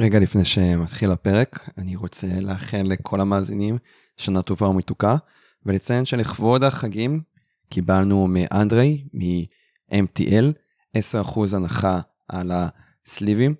[0.00, 3.78] רגע לפני שמתחיל הפרק, אני רוצה לאחל לכל המאזינים
[4.16, 5.16] שנה טובה ומתוקה,
[5.66, 7.20] ולציין שלכבוד החגים
[7.68, 10.44] קיבלנו מאנדרי, מ-MTL,
[10.96, 13.54] 10% הנחה על הסליבים.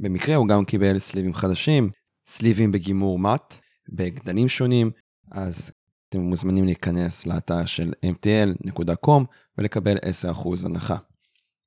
[0.00, 1.90] במקרה הוא גם קיבל סליבים חדשים,
[2.26, 3.54] סליבים בגימור מט,
[3.88, 4.90] בגדלים שונים,
[5.32, 5.72] אז
[6.08, 9.24] אתם מוזמנים להיכנס לאתר של mtl.com
[9.58, 10.96] ולקבל 10% הנחה.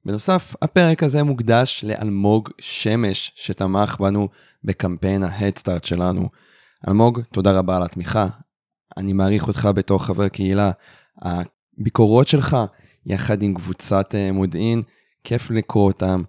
[0.06, 4.30] בנוסף, הפרק הזה מוקדש לאלמוג שמש, שתמך בנו
[4.64, 6.30] בקמפיין ההדסטארט שלנו.
[6.88, 8.28] אלמוג, תודה רבה על התמיכה.
[8.98, 10.72] אני מעריך אותך בתור חבר קהילה.
[11.22, 12.58] הביקורות שלך,
[13.06, 14.82] יחד עם קבוצת אה, מודיעין,
[15.24, 16.24] כיף לקרוא אותם.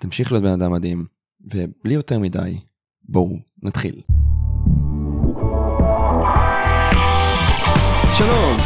[0.00, 1.06] תמשיך להיות בן אדם מדהים.
[1.40, 2.60] ובלי יותר מדי,
[3.08, 4.17] בואו נתחיל.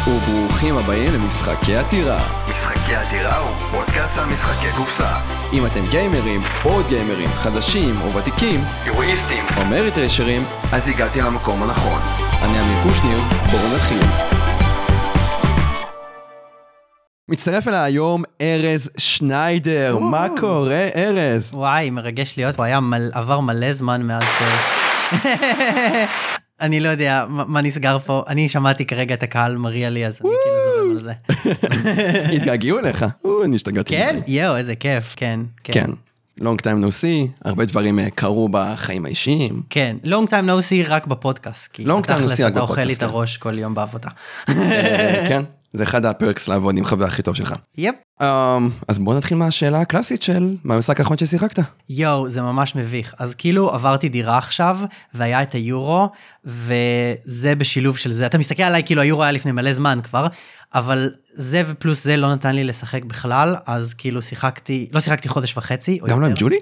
[0.07, 2.19] וברוכים הבאים למשחקי עתירה.
[2.49, 5.15] משחקי עתירה הוא פודקאסט על משחקי קופסה.
[5.53, 10.43] אם אתם גיימרים, עוד גיימרים, חדשים או ותיקים, יורואיסטים, או מריטרשרים,
[10.73, 12.01] אז הגעתי למקום הנכון.
[12.41, 13.17] אני אמיר קושניר,
[13.51, 14.07] בואו נתחיל.
[17.29, 21.51] מצטרף אליי היום ארז שניידר, מה קורה ארז?
[21.53, 23.09] וואי, מרגש להיות פה, היה מל...
[23.13, 24.43] עבר מלא זמן מאז ש...
[26.63, 30.19] אני לא יודע מה, מה נסגר פה, אני שמעתי כרגע את הקהל מריע לי, אז
[30.21, 31.13] אני כאילו זורם על זה.
[32.35, 33.05] התגעגעו אליך,
[33.45, 33.89] אני השתגעתי.
[33.89, 34.19] כן?
[34.27, 35.39] יואו, איזה כיף, כן.
[35.63, 35.85] כן.
[36.39, 39.61] long time no see, הרבה דברים אה, קרו בחיים האישיים.
[39.69, 41.79] כן, long time no see רק בפודקאסט.
[41.79, 43.05] Long time no see רק אתה אוכל לי בפודקאסט, את כן.
[43.05, 44.09] הראש כל יום בעבודה.
[44.49, 47.53] אה, כן, זה אחד הפרקס לעבוד עם חבר הכי טוב שלך.
[47.77, 47.95] יפ.
[48.21, 48.25] Um,
[48.87, 51.63] אז בוא נתחיל מהשאלה הקלאסית של מה המשחק האחרון ששיחקת.
[51.89, 53.15] יואו, זה ממש מביך.
[53.19, 54.77] אז כאילו עברתי דירה עכשיו,
[55.13, 56.09] והיה את היורו,
[56.45, 58.25] וזה בשילוב של זה.
[58.25, 60.27] אתה מסתכל עליי כאילו היורו היה לפני מלא זמן כבר,
[60.73, 65.57] אבל זה ופלוס זה לא נתן לי לשחק בכלל, אז כאילו שיחקתי, לא שיחקתי חודש
[65.57, 65.99] וחצי.
[66.07, 66.33] גם לא עם.
[66.37, 66.57] ג'ולי?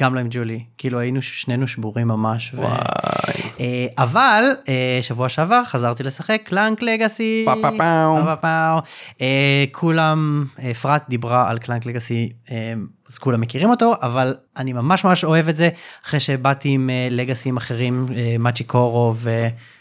[0.00, 0.64] גם לא עם ג'ולי.
[0.78, 2.54] כאילו היינו שנינו שבורים ממש.
[2.54, 2.72] ו- וואי.
[3.60, 7.42] אה, אבל אה, שבוע שעבר חזרתי לשחק קלאנק לגאסי.
[7.46, 8.16] פה, פה, פאו.
[8.16, 8.82] פה, פה, פאו.
[9.20, 12.32] אה, כולם, אפרת דיברה על קלאנק לגאסי,
[13.08, 15.68] אז כולם מכירים אותו, אבל אני ממש ממש אוהב את זה,
[16.06, 19.14] אחרי שבאתי עם לגאסים אחרים, אה, מאצ'י קורו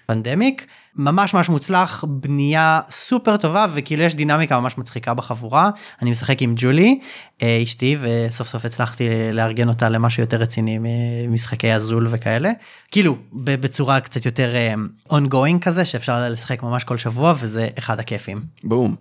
[0.06, 0.68] ופנדמיק.
[0.96, 5.70] ממש ממש מוצלח, בנייה סופר טובה, וכאילו יש דינמיקה ממש מצחיקה בחבורה.
[6.02, 7.00] אני משחק עם ג'ולי,
[7.42, 12.52] אה, אשתי, וסוף סוף הצלחתי לארגן אותה למשהו יותר רציני ממשחקי הזול וכאלה.
[12.92, 14.74] כאילו, בצורה קצת יותר אה,
[15.10, 18.42] ongoing כזה, שאפשר לשחק ממש כל שבוע, וזה אחד הכיפים.
[18.64, 18.96] בום.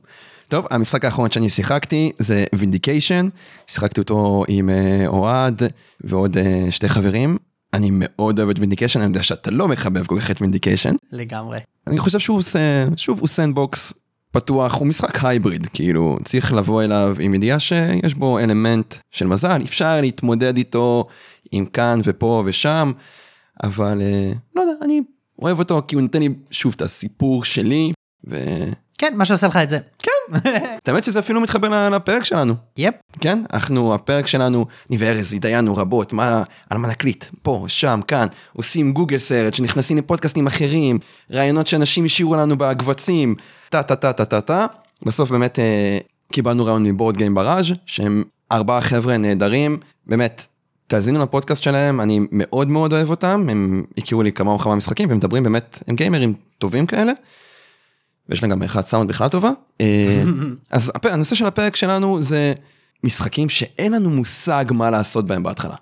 [0.49, 3.29] טוב, המשחק האחרון שאני שיחקתי זה Vindication,
[3.67, 5.63] שיחקתי אותו עם אה, אוהד
[6.01, 6.37] ועוד
[6.71, 7.37] שתי חברים.
[7.75, 10.95] אני מאוד אוהב את Vindication, אני יודע שאתה לא מחבב כל כך את Vindication.
[11.13, 11.59] לגמרי.
[11.91, 13.93] אני חושב שהוא עושה, שוב, הוא sandbox
[14.33, 19.63] פתוח, הוא משחק hybrid, כאילו, צריך לבוא אליו עם ידיעה שיש בו אלמנט של מזל,
[19.65, 21.07] אפשר להתמודד איתו
[21.53, 22.93] עם כאן ופה ושם,
[23.63, 25.01] אבל אה, לא יודע, אני
[25.43, 27.93] אוהב אותו כי הוא נותן לי שוב את הסיפור שלי,
[28.25, 29.79] וכן, כן, מה שעושה לך את זה.
[30.87, 32.55] האמת שזה אפילו מתחבר לפרק שלנו.
[32.77, 32.95] יפ.
[33.21, 38.27] כן, אנחנו, הפרק שלנו, אני וארז התדיינו רבות, מה, על מה נקליט, פה, שם, כאן,
[38.53, 40.99] עושים גוגל סרט, שנכנסים לפודקאסטים אחרים,
[41.33, 43.35] רעיונות שאנשים השאירו לנו בקבצים,
[43.69, 44.67] טה טה טה טה טה טה,
[45.07, 45.99] בסוף באמת אה,
[46.33, 50.47] קיבלנו רעיון מבורד גיים בראז' שהם ארבעה חבר'ה נהדרים, באמת,
[50.87, 55.19] תאזינו לפודקאסט שלהם, אני מאוד מאוד אוהב אותם, הם הכירו לי כמה וכמה משחקים, והם
[55.19, 57.13] מדברים באמת, הם גיימרים טובים כאלה.
[58.31, 59.51] ויש להם גם אחד סאונד בכלל טובה.
[59.81, 60.23] אה,
[60.71, 62.53] אז הפ- הנושא של הפרק שלנו זה
[63.05, 65.75] משחקים שאין לנו מושג מה לעשות בהם בהתחלה.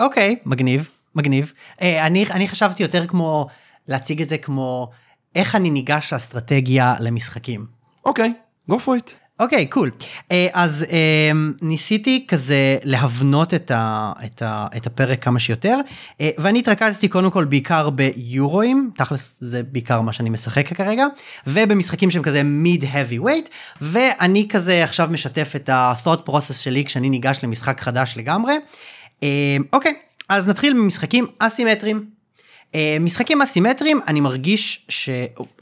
[0.00, 1.52] אוקיי, מגניב, מגניב.
[1.82, 3.46] אה, אני, אני חשבתי יותר כמו
[3.88, 4.90] להציג את זה כמו
[5.34, 7.66] איך אני ניגש לאסטרטגיה למשחקים.
[8.04, 8.32] אוקיי,
[8.70, 9.10] go for it.
[9.40, 9.90] אוקיי, קול.
[10.32, 11.30] אה, אז אה,
[11.62, 15.78] ניסיתי כזה להבנות את, ה, את, ה, את הפרק כמה שיותר,
[16.20, 21.06] אה, ואני התרכזתי קודם כל בעיקר ביורואים, תכלס זה בעיקר מה שאני משחק כרגע,
[21.46, 23.48] ובמשחקים שהם כזה מיד heavy weight,
[23.80, 28.54] ואני כזה עכשיו משתף את ה-thought process שלי כשאני ניגש למשחק חדש לגמרי.
[29.72, 29.92] אוקיי,
[30.28, 32.13] אז נתחיל ממשחקים אסימטריים.
[32.74, 35.10] אה, משחקים אסימטריים, אני מרגיש ש...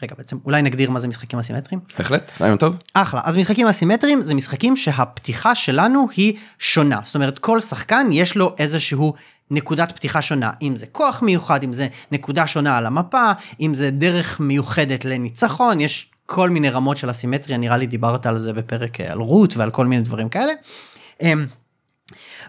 [0.02, 1.80] רגע, בעצם אולי נגדיר מה זה משחקים אסימטריים.
[1.98, 2.76] בהחלט, רעיון טוב.
[2.94, 3.20] אחלה.
[3.24, 7.00] אז משחקים אסימטריים זה משחקים שהפתיחה שלנו היא שונה.
[7.04, 9.14] זאת אומרת, כל שחקן יש לו איזשהו
[9.50, 10.50] נקודת פתיחה שונה.
[10.62, 15.80] אם זה כוח מיוחד, אם זה נקודה שונה על המפה, אם זה דרך מיוחדת לניצחון,
[15.80, 19.56] יש כל מיני רמות של אסימטריה, נראה לי דיברת על זה בפרק אה, על רות
[19.56, 20.52] ועל כל מיני דברים כאלה.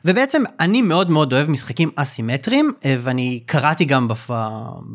[0.06, 4.30] ובעצם אני מאוד מאוד אוהב משחקים אסימטריים, אה, ואני קראתי גם בפ...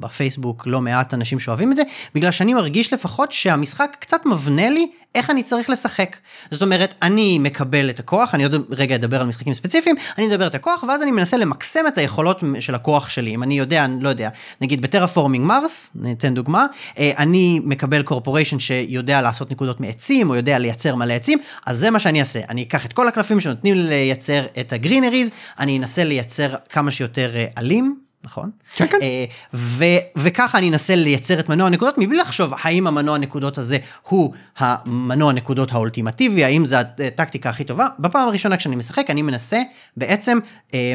[0.01, 1.83] בפייסבוק לא מעט אנשים שאוהבים את זה,
[2.15, 6.17] בגלל שאני מרגיש לפחות שהמשחק קצת מבנה לי איך אני צריך לשחק.
[6.51, 10.47] זאת אומרת, אני מקבל את הכוח, אני עוד רגע אדבר על משחקים ספציפיים, אני מדבר
[10.47, 13.35] את הכוח, ואז אני מנסה למקסם את היכולות של הכוח שלי.
[13.35, 14.29] אם אני יודע, אני לא יודע,
[14.61, 16.67] נגיד בטרפורמינג מרס, ניתן דוגמה,
[16.99, 21.91] אה, אני מקבל קורפוריישן שיודע לעשות נקודות מעצים, או יודע לייצר מלא עצים, אז זה
[21.91, 22.41] מה שאני אעשה.
[22.49, 24.73] אני אקח את כל הקלפים שנותנים לי לייצר את
[25.05, 28.51] ה greeneries, אני אנסה לייצר כמה שיותר אה, עלים, נכון?
[28.75, 28.99] כן, כן.
[29.03, 29.25] אה,
[29.55, 29.85] ו-
[30.17, 33.79] וככה אני אנסה לייצר את מנוע הנקודות מבלי לחשוב האם המנוע הנקודות הזה
[34.09, 37.87] הוא המנוע הנקודות האולטימטיבי, האם זו הטקטיקה הכי טובה.
[37.99, 39.63] בפעם הראשונה כשאני משחק אני מנסה
[39.97, 40.39] בעצם
[40.75, 40.93] אה,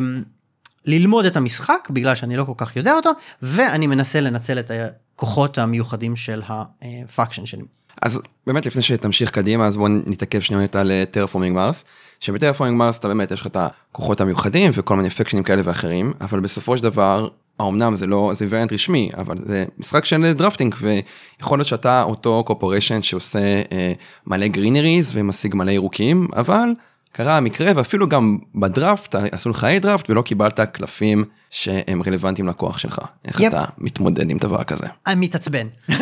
[0.85, 3.11] ללמוד את המשחק בגלל שאני לא כל כך יודע אותו,
[3.41, 4.71] ואני מנסה לנצל את
[5.15, 7.63] הכוחות המיוחדים של ה faction שלי.
[8.01, 11.83] אז באמת לפני שתמשיך קדימה אז בוא נתעכב שנייה על Terraforming Mars.
[12.24, 15.62] שב Terraforming Mars אתה באמת יש לך את הכוחות המיוחדים וכל מיני faction ים כאלה
[15.66, 17.28] ואחרים אבל בסופו של דבר
[17.60, 22.44] האומנם זה לא זה וריאנט רשמי אבל זה משחק של drafting ויכול להיות שאתה אותו
[22.45, 23.40] corporation שעושה
[23.72, 23.94] אה,
[24.28, 26.69] מלא greeneries ומשיג מלא ירוקים אבל
[27.15, 32.77] קרה המקרה ואפילו גם בדראפט עשו לך hate draft ולא קיבלת קלפים שהם רלוונטיים לכוח
[32.77, 33.54] שלך איך יפ.
[33.54, 34.88] אתה מתמודד עם דבר כזה.
[35.07, 35.68] אני מתעצבן.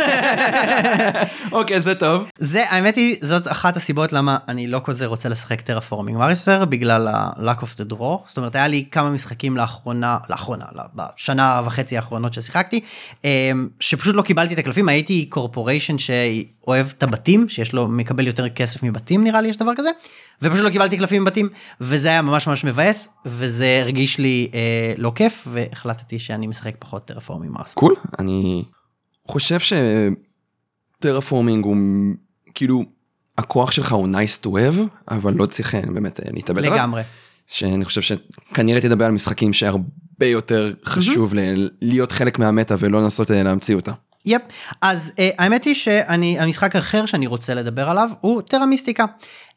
[1.51, 2.29] אוקיי זה טוב.
[2.37, 7.07] זה האמת היא זאת אחת הסיבות למה אני לא כזה רוצה לשחק Terraforming Mars בגלל
[7.07, 11.95] ה-luck of the draw זאת אומרת היה לי כמה משחקים לאחרונה לאחרונה לא, בשנה וחצי
[11.95, 12.81] האחרונות ששיחקתי
[13.23, 18.49] אמ, שפשוט לא קיבלתי את הקלפים הייתי corporation שאוהב את הבתים שיש לו מקבל יותר
[18.49, 19.89] כסף מבתים נראה לי יש דבר כזה
[20.41, 21.49] ופשוט לא קיבלתי קלפים מבתים
[21.81, 27.05] וזה היה ממש ממש מבאס וזה הרגיש לי אה, לא כיף והחלטתי שאני משחק פחות
[27.05, 27.73] Terraforming Mars.
[27.73, 28.63] קול אני
[29.27, 29.57] חושב
[30.99, 31.75] שטרפורמינג הוא
[32.53, 32.83] כאילו
[33.37, 36.73] הכוח שלך הוא nice to have אבל לא צריך אה, באמת אה, להתאבד עליו.
[36.73, 37.01] לגמרי.
[37.47, 43.31] שאני חושב שכנראה תדבר על משחקים שהרבה יותר חשוב ל- להיות חלק מהמטה ולא לנסות
[43.31, 43.91] אה, להמציא אותה.
[44.25, 44.41] יפ,
[44.81, 49.05] אז uh, האמת היא שאני, המשחק האחר שאני רוצה לדבר עליו הוא טרה מיסטיקה.
[49.05, 49.50] Uh,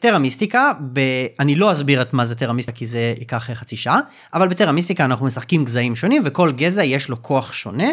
[0.00, 1.00] טרה מיסטיקה, ב...
[1.40, 4.00] אני לא אסביר את מה זה טרה מיסטיקה כי זה ייקח חצי שעה,
[4.34, 7.88] אבל בטרה מיסטיקה אנחנו משחקים גזעים שונים וכל גזע יש לו כוח שונה,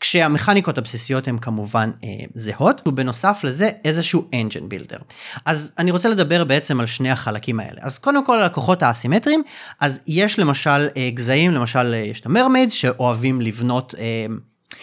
[0.00, 5.02] כשהמכניקות הבסיסיות הן כמובן uh, זהות, ובנוסף לזה איזשהו engine builder.
[5.44, 7.80] אז אני רוצה לדבר בעצם על שני החלקים האלה.
[7.80, 9.42] אז קודם כל על הכוחות האסימטריים,
[9.80, 13.94] אז יש למשל uh, גזעים, למשל uh, יש את המרמיידס שאוהבים לבנות...
[13.94, 14.32] Uh,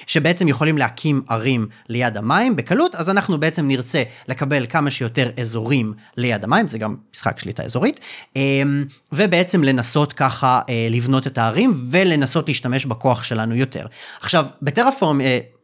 [0.08, 2.56] שבעצם יכולים להקים ערים ליד המים.
[2.56, 7.64] בקלות, אז אנחנו בעצם נרצה לקבל כמה שיותר אזורים ליד המים, זה גם משחק שליטה
[7.64, 8.00] אזורית,
[8.36, 13.86] אמ, ובעצם לנסות ככה אה, לבנות את הערים ולנסות להשתמש בכוח שלנו יותר.
[14.22, 15.22] עכשיו, ב Terraform...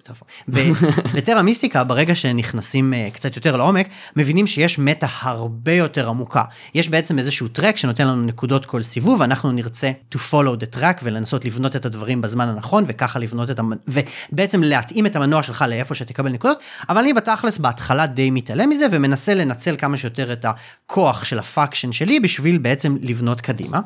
[0.10, 0.16] אה,
[0.50, 0.72] ב-
[1.16, 6.44] בטרה מיסטיקה ברגע שנכנסים אה, קצת יותר לעומק מבינים שיש meta הרבה יותר עמוקה
[6.76, 11.00] יש בעצם איזשהו track שנותן לנו נקודות כל סיבוב ואנחנו נרצה to follow the track
[11.04, 15.66] ולנסות לבנות את הדברים בזמן הנכון וככה לבנות את המנוע ובעצם להתאים את המנוע שלך
[15.68, 20.46] לאיפה שתקבל נקודות אבל אני בתכלס בהתחלה די מתעלם מזה ומנסה לנצל כמה שיותר את
[20.46, 23.80] הכוח של ה faction שלי בשביל בעצם לבנות קדימה.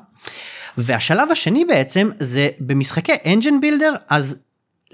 [0.77, 4.39] והשלב השני בעצם זה במשחקי engine builder אז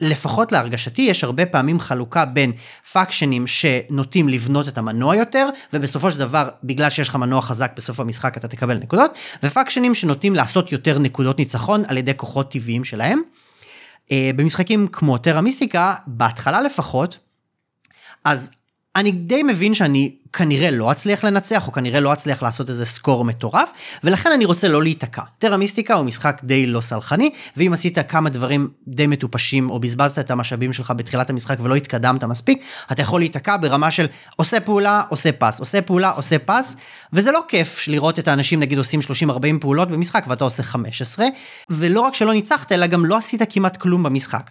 [0.01, 2.51] לפחות להרגשתי יש הרבה פעמים חלוקה בין
[2.91, 7.99] פאקשנים שנוטים לבנות את המנוע יותר ובסופו של דבר בגלל שיש לך מנוע חזק בסוף
[7.99, 9.11] המשחק אתה תקבל נקודות
[9.43, 13.21] ופאקשנים שנוטים לעשות יותר נקודות ניצחון על ידי כוחות טבעיים שלהם.
[14.11, 17.17] אה, במשחקים כמו טרה מיסטיקה בהתחלה לפחות
[18.25, 18.49] אז
[18.97, 23.25] אני די מבין שאני כנראה לא אצליח לנצח, או כנראה לא אצליח לעשות איזה סקור
[23.25, 23.71] מטורף,
[24.03, 25.21] ולכן אני רוצה לא להיתקע.
[25.39, 30.19] טרה מיסטיקה הוא משחק די לא סלחני, ואם עשית כמה דברים די מטופשים, או בזבזת
[30.19, 35.01] את המשאבים שלך בתחילת המשחק ולא התקדמת מספיק, אתה יכול להיתקע ברמה של עושה פעולה,
[35.09, 36.75] עושה פס, עושה פעולה, עושה פס,
[37.13, 41.25] וזה לא כיף לראות את האנשים נגיד עושים 30-40 פעולות במשחק ואתה עושה 15,
[41.69, 44.49] ולא רק שלא ניצחת, אלא גם לא עשית כמעט כלום במשחק.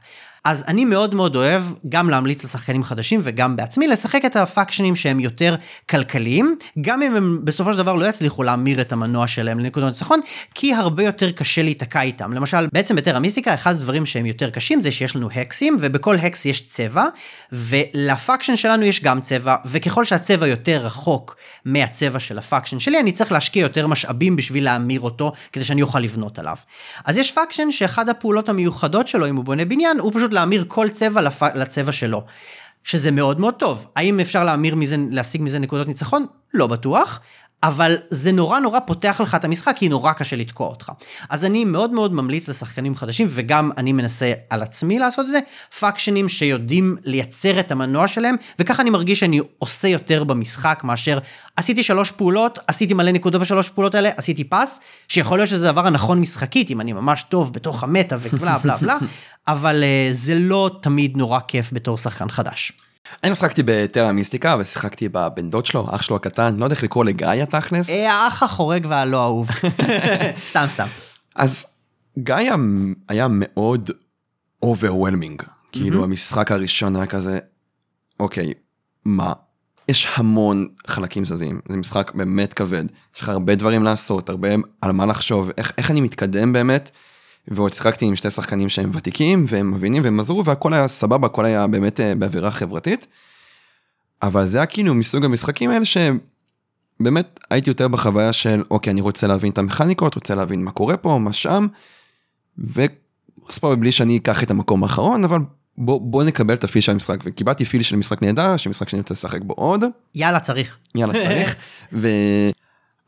[0.49, 5.21] אז אני מאוד מאוד אוהב גם להמליץ לשחקנים חדשים וגם בעצמי לשחק את הפאקשנים שהם
[5.21, 5.55] יותר
[5.91, 10.21] כלכליים, גם אם הם בסופו של דבר לא יצליחו להמיר את המנוע שלהם לנקודות ניצחון,
[10.55, 12.33] כי הרבה יותר קשה להיתקע איתם.
[12.33, 16.47] למשל, בעצם בטרה מיסטיקה אחד הדברים שהם יותר קשים זה שיש לנו hexים, ובכל hex
[16.47, 17.05] יש צבע,
[17.53, 23.01] ול faction שלנו יש גם צבע, וככל שהצבע יותר רחוק מהצבע של ה faction שלי,
[23.01, 26.57] אני צריך להשקיע יותר משאבים בשביל להמיר אותו, כדי שאני אוכל לבנות עליו.
[27.05, 30.89] אז יש faction שאחד הפעולות המיוחדות שלו, אם הוא בונה בניין, הוא פשוט להמיר כל
[30.89, 31.43] צבע לפ...
[31.55, 32.25] לצבע שלו.
[32.85, 33.87] שזה מאוד מאוד טוב.
[33.97, 36.27] האם אפשר להמיר מזה, להשיג מזה נקודות ניצחון?
[36.55, 37.21] לא בטוח.
[37.67, 40.93] אבל זה נורא נורא פותח לך את המשחק, כי נורא קשה לתקוע אותך.
[41.31, 45.39] אז אני מאוד מאוד ממליץ לשחקנים חדשים, וגם אני מנסה על עצמי לעשות את זה,
[45.79, 51.19] פאקשנים שיודעים לייצר את המנוע שלהם, וככה אני מרגיש שאני עושה יותר במשחק מאשר
[51.57, 55.87] עשיתי שלוש פעולות, עשיתי מלא נקודות בשלוש פעולות האלה, עשיתי פס, שיכול להיות שזה הדבר
[55.87, 58.99] הנכון משחקית, אם אני ממש טוב בתוך המטה ובלה בלה בלה,
[59.49, 62.73] אבל uh, זה לא תמיד נורא כיף בתור שחקן חדש.
[63.25, 67.05] אני שיחקתי בטרה מיסטיקה ושיחקתי בבן דוד שלו, אח שלו הקטן, לא יודע איך לקרוא
[67.05, 67.91] לגיא התכלס.
[67.91, 69.49] אה, האח החורג והלא אהוב.
[70.49, 70.87] סתם סתם.
[71.35, 71.67] אז
[72.19, 72.35] גיא
[73.09, 73.91] היה מאוד
[74.65, 77.39] overwhelming, כאילו המשחק הראשון היה כזה,
[78.21, 78.53] אוקיי,
[79.05, 79.33] מה?
[79.89, 82.85] יש המון חלקים זזים, זה משחק באמת כבד,
[83.17, 84.49] יש לך הרבה דברים לעשות, הרבה
[84.81, 86.91] על מה לחשוב, איך, איך אני מתקדם באמת,
[87.49, 91.45] ועוד שיחקתי עם שתי שחקנים שהם ותיקים, והם מבינים והם עזרו, והכל היה סבבה, הכל
[91.45, 93.07] היה באמת אה, באווירה חברתית.
[94.23, 99.27] אבל זה היה כאילו מסוג המשחקים האלה שבאמת הייתי יותר בחוויה של אוקיי אני רוצה
[99.27, 101.67] להבין את המכניקות, רוצה להבין מה קורה פה, מה שם,
[102.59, 105.39] וספורט בלי שאני אקח את המקום האחרון, אבל
[105.79, 109.01] בוא, בוא נקבל את הפיל של המשחק, וקיבלתי פיל של משחק נהדר, של משחק שאני
[109.01, 109.85] רוצה לשחק בו עוד,
[110.15, 110.79] יאללה צריך.
[110.95, 111.57] יאללה צריך,
[111.93, 112.09] ו...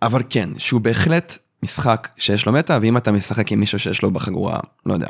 [0.02, 4.10] אבל כן, שהוא בהחלט משחק שיש לו meta, ואם אתה משחק עם מישהו שיש לו
[4.10, 5.08] בחגורה, לא יודע,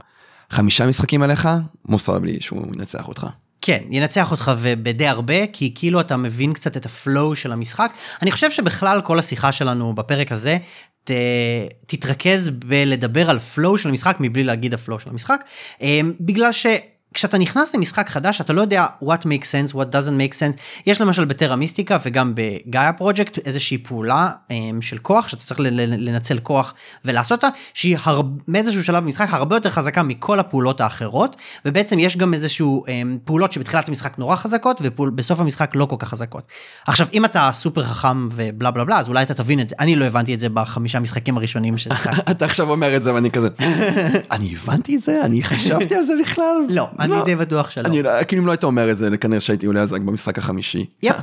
[0.50, 1.48] חמישה משחקים עליך,
[1.84, 3.26] מותר לי שהוא ינצח אותך.
[3.60, 7.92] כן, ינצח אותך ודי הרבה, כי כאילו אתה מבין קצת את ה flow של המשחק.
[8.22, 10.56] אני חושב שבכלל כל השיחה שלנו בפרק הזה,
[11.04, 11.10] ת,
[11.86, 15.44] תתרכז בלדבר על flow של המשחק מבלי להגיד ה flow של המשחק,
[15.80, 16.66] אמ, בגלל ש...
[17.14, 21.00] כשאתה נכנס למשחק חדש אתה לא יודע what makes sense what doesn't make sense יש
[21.00, 26.74] למשל בטרה מיסטיקה וגם בגאיה פרויקט איזושהי פעולה um, של כוח שאתה צריך לנצל כוח
[27.04, 28.22] ולעשות אותה שהיא הר...
[28.48, 32.90] מאיזשהו שלב במשחק הרבה יותר חזקה מכל הפעולות האחרות ובעצם יש גם איזשהו um,
[33.24, 36.46] פעולות שבתחילת המשחק נורא חזקות ובסוף המשחק לא כל כך חזקות.
[36.86, 39.96] עכשיו אם אתה סופר חכם ובלה בלה בלה אז אולי אתה תבין את זה אני
[39.96, 42.20] לא הבנתי את זה בחמישה משחקים הראשונים ששיחקתי.
[42.30, 43.48] אתה עכשיו אומר את זה ואני כזה
[44.30, 46.88] אני הבנתי את זה אני חשבתי על זה בכלל לא.
[47.16, 47.88] אני די בטוח שלא.
[47.88, 50.86] אני, כאילו אם לא היית אומר את זה, כנראה שהייתי עולה זה רק במשחק החמישי.
[51.02, 51.16] יפ.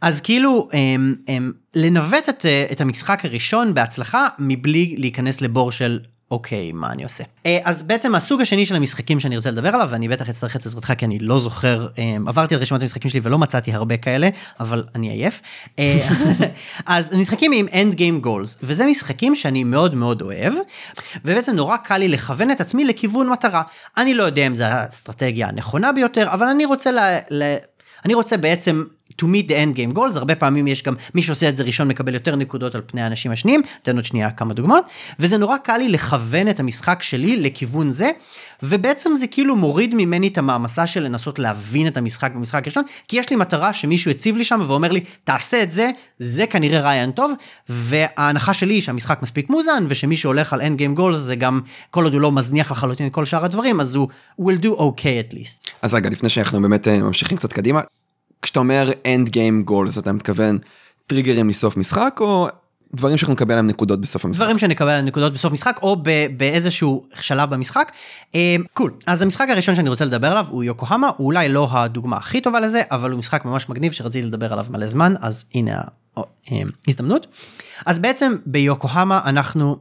[0.00, 5.98] אז כאילו, הם, הם, לנווט את, את המשחק הראשון בהצלחה, מבלי להיכנס לבור של
[6.30, 7.24] אוקיי, מה אני עושה?
[7.46, 10.66] אה, אז בעצם הסוג השני של המשחקים שאני רוצה לדבר עליו, ואני בטח אצטרך את
[10.66, 14.28] עזרתך כי אני לא זוכר, אה, עברתי על רשימת המשחקים שלי ולא מצאתי הרבה כאלה,
[14.60, 15.40] אבל אני עייף.
[15.78, 16.08] אה,
[16.86, 20.54] אז משחקים עם end game goals, וזה משחקים שאני מאוד מאוד אוהב,
[21.24, 23.62] ובעצם נורא קל לי לכוון את עצמי לכיוון מטרה.
[23.96, 26.98] אני לא יודע אם זו האסטרטגיה הנכונה ביותר, אבל אני רוצה ל...
[27.30, 27.56] ל...
[28.04, 31.48] אני רוצה בעצם to meet the end game goals, הרבה פעמים יש גם מי שעושה
[31.48, 34.84] את זה ראשון מקבל יותר נקודות על פני האנשים השניים, אתן עוד שנייה כמה דוגמאות,
[35.18, 38.10] וזה נורא קל לי לכוון את המשחק שלי לכיוון זה,
[38.62, 43.18] ובעצם זה כאילו מוריד ממני את המעמסה של לנסות להבין את המשחק במשחק ראשון, כי
[43.18, 47.10] יש לי מטרה שמישהו הציב לי שם ואומר לי, תעשה את זה, זה כנראה רעיון
[47.10, 47.32] טוב,
[47.68, 51.60] וההנחה שלי היא שהמשחק מספיק מוזן, ושמי שהולך על end game goals זה גם,
[51.90, 54.08] כל עוד הוא לא מזניח לחלוטין את כל שאר הדברים, אז הוא
[54.40, 55.70] will do okay at least.
[55.82, 57.80] אז רגע, לפני שאנחנו באמת אה, ממשיכים קצת קדימה,
[58.42, 60.58] כשאתה אומר end game goals אתה מתכוון
[61.06, 62.48] טריגרים לסוף משחק או
[62.94, 64.42] דברים שאנחנו נקבל עליהם נקודות בסוף המשחק.
[64.42, 65.96] דברים שנקבל עליהם נקודות בסוף משחק או
[66.36, 67.92] באיזשהו שלב במשחק.
[68.72, 69.04] קול, cool.
[69.06, 72.60] אז המשחק הראשון שאני רוצה לדבר עליו הוא יוקוהמה, הוא אולי לא הדוגמה הכי טובה
[72.60, 75.80] לזה, אבל הוא משחק ממש מגניב שרציתי לדבר עליו מלא זמן, אז הנה
[76.86, 77.26] ההזדמנות.
[77.86, 79.76] אז בעצם ביוקוהמה אנחנו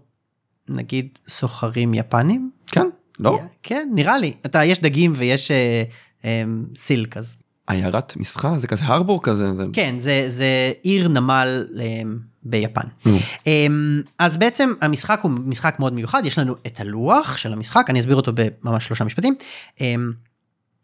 [0.70, 2.52] נגיד סוחרים יפנים.
[2.68, 2.88] כן,
[3.20, 3.40] לא?
[3.64, 4.34] כן, נראה לי.
[4.46, 5.84] אתה, יש דגים ויש אה,
[6.26, 6.44] אה,
[6.76, 7.38] סילק אז.
[7.68, 8.58] עיירת מסחר?
[8.58, 12.88] זה כזה הרבור כזה זה כן זה זה עיר נמל אמ, ביפן.
[13.48, 18.00] אמ, אז בעצם המשחק הוא משחק מאוד מיוחד יש לנו את הלוח של המשחק אני
[18.00, 19.36] אסביר אותו בממש שלושה משפטים.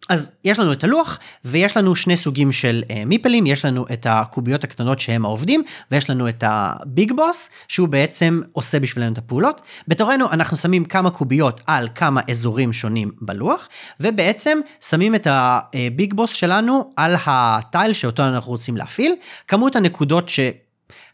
[0.10, 4.06] אז יש לנו את הלוח ויש לנו שני סוגים של uh, מיפלים יש לנו את
[4.10, 9.62] הקוביות הקטנות שהם העובדים ויש לנו את הביג בוס שהוא בעצם עושה בשבילנו את הפעולות.
[9.88, 13.70] בתורנו אנחנו שמים כמה קוביות על כמה אזורים שונים בלוח
[14.00, 19.16] ובעצם שמים את הביג בוס שלנו על הטייל שאותו אנחנו רוצים להפעיל
[19.48, 20.40] כמות הנקודות ש...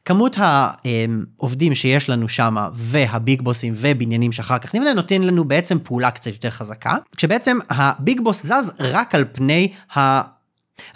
[0.05, 6.11] כמות העובדים שיש לנו שם והביג בוסים ובניינים שאחר כך נבנה נותן לנו בעצם פעולה
[6.11, 10.21] קצת יותר חזקה כשבעצם הביג בוס זז רק על פני ה...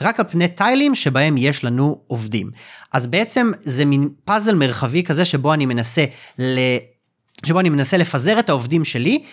[0.02, 2.52] רק על פני טיילים שבהם יש לנו עובדים.
[2.94, 6.06] אז בעצם זה מין פאזל מרחבי כזה שבו אני מנסה.
[7.46, 9.24] שבו אני מנסה לפזר את העובדים שלי,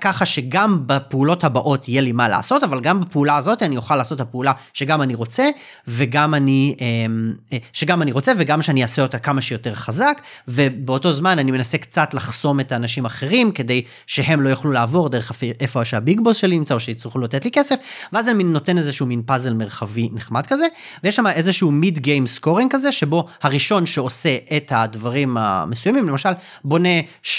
[0.00, 4.20] ככה שגם בפעולות הבאות יהיה לי מה לעשות, אבל גם בפעולה הזאת אני אוכל לעשות
[4.20, 5.48] את הפעולה שגם אני רוצה,
[5.88, 11.38] וגם אני, אמ, שגם אני רוצה, וגם שאני אעשה אותה כמה שיותר חזק, ובאותו זמן
[11.38, 16.02] אני מנסה קצת לחסום את האנשים האחרים, כדי שהם לא יוכלו לעבור דרך איפה שה
[16.02, 17.76] big boss שלי נמצא, או שיצטרכו לתת לי כסף,
[18.12, 20.66] ואז אני נותן איזשהו מין פאזל מרחבי נחמד כזה,
[21.04, 26.30] ויש שם איזשהו mid game scoring כזה, שבו הראשון שעושה את הדברים המסוימים, למשל
[26.64, 26.88] בונה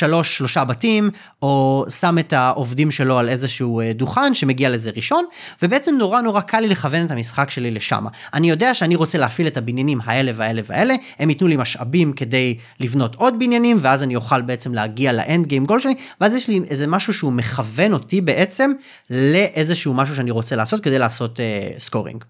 [0.10, 1.10] שלוש, שלושה בתים,
[1.42, 5.26] או שם את העובדים שלו על איזשהו אה, דוכן שמגיע לזה ראשון,
[5.62, 8.06] ובעצם נורא נורא קל לי לכוון את המשחק שלי לשם.
[8.34, 12.58] אני יודע שאני רוצה להפעיל את הבניינים האלה והאלה והאלה, הם ייתנו לי משאבים כדי
[12.80, 16.48] לבנות עוד בניינים, ואז אני אוכל בעצם להגיע ל end game goal שלי, ואז יש
[16.48, 18.72] לי איזה משהו שהוא מכוון אותי בעצם
[19.10, 22.24] לאיזשהו משהו שאני רוצה לעשות כדי לעשות uh, scoring.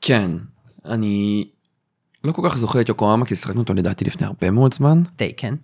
[0.00, 0.30] כן,
[0.84, 1.44] אני
[2.24, 5.32] לא כל כך זוכר את יוקוהמה כי שיחקנו אותו לדעתי לפני הרבה מאוד זמן, די
[5.36, 5.54] כן.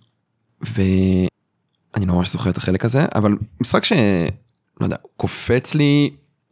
[1.93, 3.93] ואני לא ממש זוכר את החלק הזה, אבל משחק ש...
[4.79, 6.09] לא יודע, קופץ לי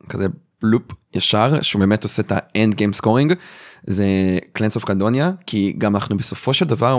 [0.10, 0.28] כזה
[0.64, 3.34] loop ישר, שהוא באמת עושה את ה end game scoring,
[3.88, 4.06] זה
[4.54, 6.98] Clans of Caledonia, כי גם אנחנו בסופו של דבר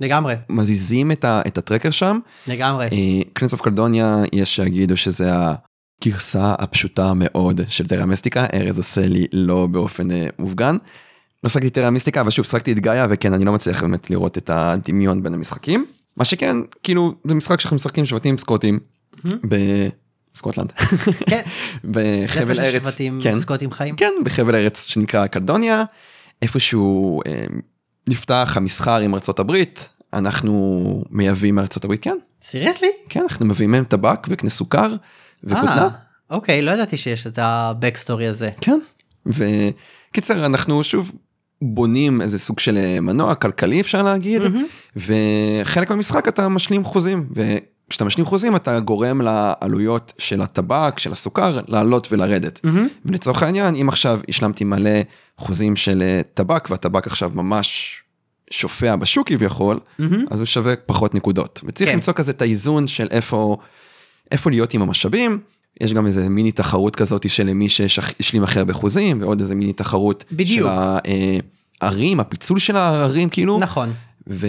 [0.00, 1.40] לגמרי מזיזים את, ה...
[1.46, 2.18] את ה tracker שם.
[2.46, 2.88] לגמרי.
[3.32, 5.30] Clans of Caledonia, יש שיגידו שזה
[6.02, 10.76] הגרסה הפשוטה מאוד של טרה מיסטיקה, ארז עושה לי לא באופן אה, מופגן.
[11.44, 14.38] לא שחקתי טרה מיסטיקה, אבל שוב שחקתי את גאיה, וכן, אני לא מצליח באמת לראות
[14.38, 15.86] את הדמיון בין המשחקים.
[16.16, 18.78] מה שכן, כאילו, זה משחק שאנחנו משחקים שבטים סקוטים
[20.34, 20.72] בסקוטלנד.
[21.30, 21.42] כן.
[21.90, 23.96] בחבל ארץ, כן, סקוטים חיים.
[23.96, 25.84] כן, בחבל ארץ שנקרא קלדוניה,
[26.42, 27.44] איפשהו אה,
[28.08, 32.88] נפתח המסחר עם ארצות הברית, אנחנו מייבאים מארצות הברית, כן, סיריוסלי?
[33.08, 34.94] כן, אנחנו מביאים מהם טבק וקנה סוכר
[35.44, 35.82] וכותנה.
[35.82, 35.88] אה,
[36.30, 38.50] אוקיי לא ידעתי שיש את הבקסטורי הזה.
[38.60, 38.80] כן.
[39.26, 41.12] וקיצר אנחנו שוב
[41.62, 44.42] בונים איזה סוג של אה, מנוע כלכלי אפשר להגיד
[44.96, 51.60] וחלק מהמשחק אתה משלים חוזים וכשאתה משלים חוזים אתה גורם לעלויות של הטבק של הסוכר
[51.68, 52.60] לעלות ולרדת.
[52.64, 52.88] מהמם.
[53.04, 55.00] ולצורך העניין אם עכשיו השלמתי מלא
[55.38, 57.96] חוזים של אה, טבק והטבק עכשיו ממש
[58.50, 60.24] שופע בשוק כביכול מהמם.
[60.30, 61.96] אז הוא שווה פחות נקודות וצריך כן.
[61.96, 63.56] למצוא כזה את האיזון של איפה
[64.32, 65.40] איפה להיות עם המשאבים.
[65.80, 69.72] יש גם איזה מיני תחרות כזאת של מי שהשלים הכי הרבה חוזים ועוד איזה מיני
[69.72, 70.70] תחרות בדיוק.
[70.70, 71.40] של
[71.80, 73.92] הערים הפיצול של הערים כאילו נכון.
[74.30, 74.46] ו...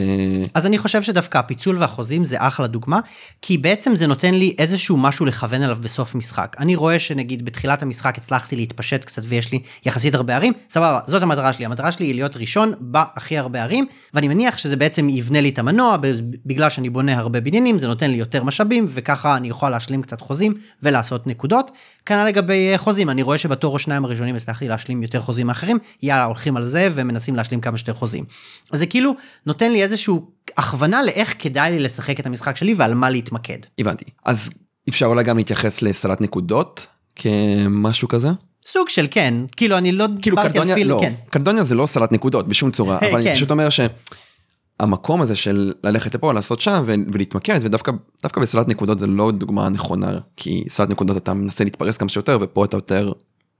[0.54, 3.00] אז אני חושב שדווקא הפיצול והחוזים זה אחלה דוגמה,
[3.42, 6.56] כי בעצם זה נותן לי איזשהו משהו לכוון אליו בסוף משחק.
[6.60, 11.22] אני רואה שנגיד בתחילת המשחק הצלחתי להתפשט קצת ויש לי יחסית הרבה ערים, סבבה, זאת
[11.22, 11.66] המטרה שלי.
[11.66, 15.60] המטרה שלי היא להיות ראשון בהכי הרבה ערים, ואני מניח שזה בעצם יבנה לי את
[15.60, 15.98] המנוע,
[16.46, 20.22] בגלל שאני בונה הרבה בניינים, זה נותן לי יותר משאבים, וככה אני יכול להשלים קצת
[20.22, 20.54] חוזים
[20.84, 21.72] ולעשות נקודות.
[22.06, 25.78] כנ"ל לגבי אה, חוזים, אני רואה שבתור או שניים הראשונים הצלחתי להשלים יותר חוזים מאחרים,
[26.04, 28.26] יאללה, הולכים על זה ומנסים להשלים כמה שיותר חוזים.
[28.72, 29.16] אז זה כאילו
[29.46, 30.14] נותן לי איזושהי
[30.58, 33.58] הכוונה לאיך כדאי לי לשחק את המשחק שלי ועל מה להתמקד.
[33.80, 34.50] הבנתי אז
[34.90, 38.30] אפשר אולי גם להתייחס לסלט נקודות כמשהו כזה
[38.66, 41.14] סוג של כן, כאילו אני לא כאילו דיברתי קלדוניה אפילו, לא כן.
[41.30, 43.16] קלדוניה זה לא סלט נקודות בשום צורה אבל כן.
[43.18, 47.92] אני פשוט אומר שהמקום הזה של ללכת לפה לעשות שם ולהתמקד ודווקא
[48.24, 52.38] דווקא בסלט נקודות זה לא דוגמה נכונה כי סלט נקודות אתה מנסה להתפרס כמה שיותר
[52.42, 53.12] ופה אתה יותר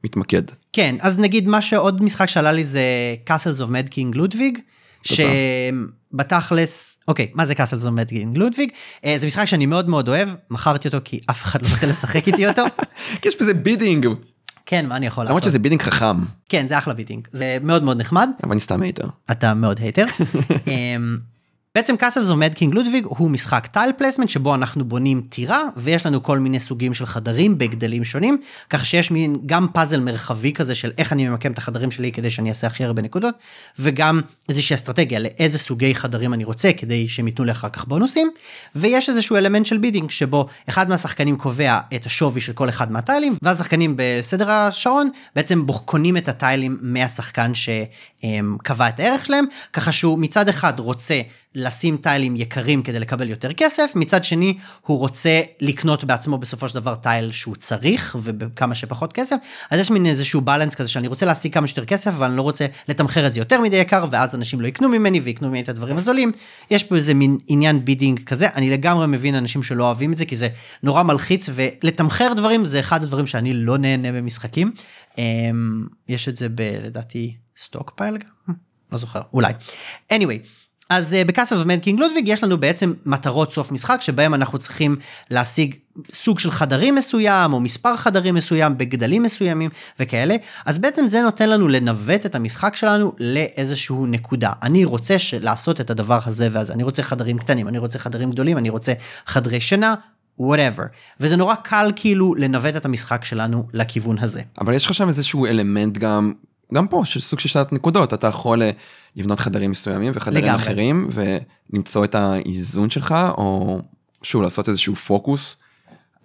[0.04, 0.42] מתמקד.
[0.74, 2.82] כן, אז נגיד מה שעוד משחק שעלה לי זה
[3.30, 4.60] Castles of Mad King Ludwig.
[5.04, 7.56] שבתכלס, אוקיי, מה זה
[7.90, 8.72] Mad King Ludwig?
[9.06, 12.28] אה, זה משחק שאני מאוד מאוד אוהב, מכרתי אותו כי אף אחד לא רוצה לשחק
[12.28, 12.64] איתי אותו.
[13.22, 14.08] כי יש בזה bidding
[14.70, 15.52] כן, מה אני יכול למרות לעשות?
[15.52, 16.16] שזה bidding חכם
[16.50, 18.30] כן, זה אחלה bidding, זה מאוד מאוד נחמד.
[18.44, 19.08] אבל אני סתם hater.
[19.32, 20.06] אתה מאוד hater.
[21.78, 25.64] אמ, בעצם Castles of Mad King Ludwig הוא משחק tile placement שבו אנחנו בונים טירה
[25.78, 28.38] ויש לנו כל מיני סוגים של חדרים בגדלים שונים
[28.70, 32.30] כך שיש מין גם פאזל מרחבי כזה של איך אני ממקם את החדרים שלי כדי
[32.30, 33.36] שאני אעשה הכי הרבה נקודות
[33.80, 38.32] וגם איזושהי אסטרטגיה לאיזה סוגי חדרים אני רוצה כדי שהם ייתנו לי אחר כך בונוסים
[38.76, 43.03] ויש איזשהו אלמנט של bidding שבו אחד מהשחקנים קובע את השווי של כל אחד מה
[43.03, 49.92] tileים והשחקנים בסדר השעון בעצם קונים את ה tileים מהשחקן שקבע את הערך שלהם ככה
[49.92, 51.22] שהוא מצד אחד רוצה
[51.58, 56.76] לשים tileים יקרים כדי לקבל יותר כסף, מצד שני הוא רוצה לקנות בעצמו בסופו של
[56.76, 59.36] דבר tile שהוא צריך ובכמה שפחות כסף,
[59.72, 62.42] אז יש מין איזשהו balance כזה שאני רוצה להשיג כמה שיותר כסף אבל אני לא
[62.42, 65.70] רוצה לתמחר את זה יותר מדי יקר ואז אנשים לא יקנו ממני ויקנו ממני את
[65.70, 66.32] הדברים הזולים.
[66.72, 70.26] יש פה איזה מין עניין bidding כזה, אני לגמרי מבין אנשים שלא אוהבים את זה
[70.26, 70.48] כי זה
[70.84, 74.72] נורא מלחיץ ולתמחר דברים זה אחד הדברים שאני לא נהנה במשחקים.
[75.18, 76.62] אמ, יש את זה ב...
[76.62, 78.54] לדעתי סטוק גם?
[78.92, 79.54] לא זוכר, אולי.
[80.14, 80.40] anyway,
[80.90, 84.34] אז uh, ב Castles of Mad King Ludwig יש לנו בעצם מטרות סוף משחק שבהם
[84.34, 84.96] אנחנו צריכים
[85.32, 85.76] להשיג
[86.12, 89.70] סוג של חדרים מסוים או מספר חדרים מסוים בגדלים מסוימים
[90.00, 95.82] וכאלה אז בעצם זה נותן לנו לנווט את המשחק שלנו לאיזשהו נקודה אני רוצה לעשות
[95.82, 98.94] את הדבר הזה והזה אני רוצה חדרים קטנים אני רוצה חדרים גדולים אני רוצה
[99.26, 99.96] חדרי שינה.
[100.42, 100.84] whatever
[101.20, 104.42] וזה נורא קל כאילו לנווט את המשחק שלנו לכיוון הזה.
[104.62, 106.34] אבל יש לך שם איזשהו אלמנט גם,
[106.74, 108.72] גם פה, של סוג של שעת נקודות, אתה יכול אה,
[109.18, 110.62] לבנות חדרים מסוימים וחדרים לגמרי.
[110.64, 113.80] אחרים, ולמצוא את האיזון שלך, או
[114.24, 115.58] שוב, לעשות איזשהו פוקוס.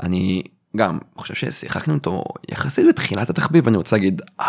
[0.02, 0.42] אני
[0.76, 4.44] גם חושב ששיחקנו אותו יחסית בתחילת התחביב, אני רוצה להגיד 4-5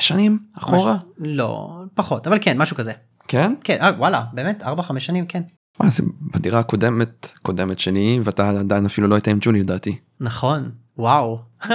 [0.00, 0.94] שנים אחורה.
[0.96, 2.92] משהו- לא פחות אבל כן משהו כזה.
[3.28, 3.54] כן?
[3.64, 4.66] כן אה, וואלה באמת 4-5
[4.98, 5.42] שנים כן.
[5.80, 6.02] מה זה
[6.34, 9.98] בדירה הקודמת, קודמת שלי, ואתה עדיין אפילו לא היית עם ג'ולי לדעתי.
[10.20, 11.38] נכון וואו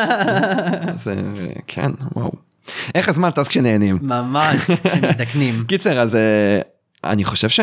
[0.95, 1.13] אז אה,
[1.67, 2.31] כן, וואו.
[2.95, 3.99] איך הזמן טס כשנהנים.
[4.01, 5.63] ממש שמזדקנים.
[5.67, 6.59] קיצר אז אה,
[7.03, 7.59] אני חושב ש...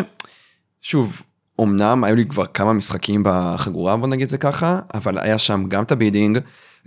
[0.83, 1.23] שוב,
[1.61, 5.83] אמנם היו לי כבר כמה משחקים בחגורה בוא נגיד זה ככה, אבל היה שם גם
[5.83, 6.39] את ה bidding,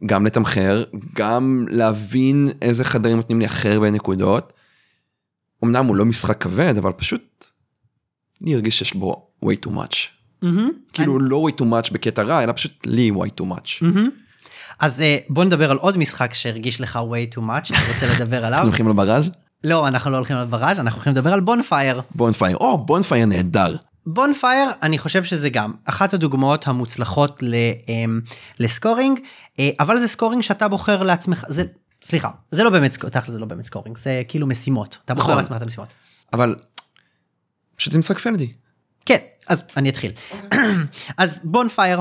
[0.05, 0.83] גם לתמחר,
[1.15, 4.53] גם להבין איזה חדרים נותנים לי הכי הרבה נקודות,
[5.63, 7.45] אמנם הוא לא משחק כבד, אבל פשוט,
[8.41, 9.95] לי הרגיש שיש בו way too much.
[10.41, 10.69] מהמם.
[10.93, 13.69] כאילו לא way too much בקטע רע, אלא פשוט לי way too much.
[13.81, 14.09] מהמם.
[14.79, 18.37] אז אה, בוא נדבר על עוד משחק שהרגיש לך way too much, אני רוצה לדבר
[18.45, 18.53] עליו.
[18.53, 19.31] אנחנו הולכים לבראז'?
[19.63, 22.01] לא, אנחנו לא הולכים על בראז', אנחנו הולכים לדבר על Bonfire.
[22.15, 23.75] Bonfire, או Bonfire נהדר.
[24.05, 27.55] Bonfire, אני חושב שזה גם אחת הדוגמאות המוצלחות ל,
[27.87, 28.19] אמ,
[28.59, 29.19] ל scoring,
[29.59, 31.63] אה, אבל זה scoring שאתה בוחר לעצמך, זה,
[32.03, 35.27] סליחה, זה לא באמת, סק- תכל'ס זה לא באמת scoring, זה כאילו משימות, אתה בוחר
[35.27, 35.37] נכון.
[35.37, 35.89] לעצמך את המשימות.
[36.33, 36.55] אבל,
[37.75, 38.47] פשוט זה משחק פלדי.
[39.05, 40.11] כן, אז אני אתחיל.
[41.17, 41.99] אז Bonfire,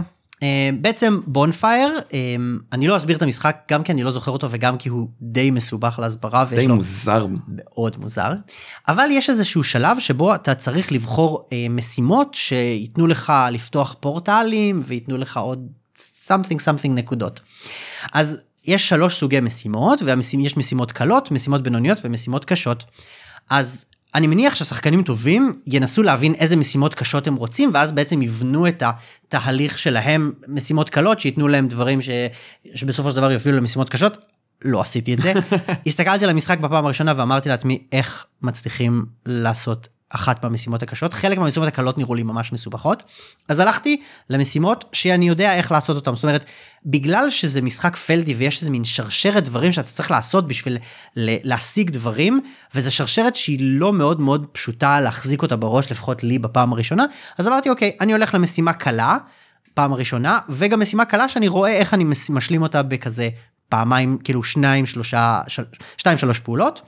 [0.80, 2.36] בעצם Bonfire, אה,
[2.72, 5.50] אני לא אסביר את המשחק גם כי אני לא זוכר אותו וגם כי הוא די
[5.50, 7.26] מסובך להסברה די מוזר.
[7.48, 8.32] מאוד מוזר,
[8.88, 15.16] אבל יש איזשהו שלב שבו אתה צריך לבחור אה, משימות שייתנו לך לפתוח פורטלים וייתנו
[15.16, 15.68] לך עוד
[15.98, 17.40] something something נקודות.
[18.12, 22.84] אז יש שלוש סוגי משימות ויש משימות קלות, משימות בינוניות ומשימות קשות.
[23.50, 28.68] אז אני מניח ששחקנים טובים ינסו להבין איזה משימות קשות הם רוצים ואז בעצם יבנו
[28.68, 32.08] את התהליך שלהם משימות קלות שייתנו להם דברים ש...
[32.74, 34.18] שבסופו של דבר יובילו למשימות קשות.
[34.64, 35.32] לא עשיתי את זה.
[35.86, 41.14] הסתכלתי על המשחק בפעם הראשונה ואמרתי לעצמי איך מצליחים לעשות אחת מהמשימות הקשות.
[41.14, 43.02] חלק מהמשימות הקלות נראו לי ממש מסובכות.
[43.48, 46.44] אז הלכתי למשימות שאני יודע איך לעשות אותם זאת אומרת
[46.86, 50.78] בגלל שזה משחק פלדי ויש איזה מין שרשרת דברים שאתה צריך לעשות בשביל
[51.16, 52.40] להשיג דברים
[52.74, 57.04] וזה שרשרת שהיא לא מאוד מאוד פשוטה להחזיק אותה בראש לפחות לי בפעם הראשונה
[57.38, 59.16] אז אמרתי אוקיי אני הולך למשימה קלה
[59.74, 63.28] פעם הראשונה וגם משימה קלה שאני רואה איך אני משלים אותה בכזה
[63.68, 65.64] פעמיים כאילו שניים שלושה של,
[65.96, 66.82] שתיים שלוש פעולות.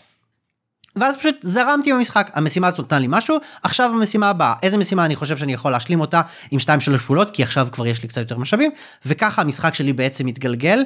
[0.97, 2.31] ואז פשוט זרמתי במשחק.
[2.35, 4.55] המשימה הזאת נתנה לי משהו עכשיו המשימה הבאה.
[4.63, 7.31] איזה משימה אני חושב שאני יכול להשלים אותה עם שתיים שלוש פעולות?
[7.31, 8.71] כי עכשיו כבר יש לי קצת יותר משאבים.
[9.07, 10.79] וככה המשחק שלי בעצם התגלגל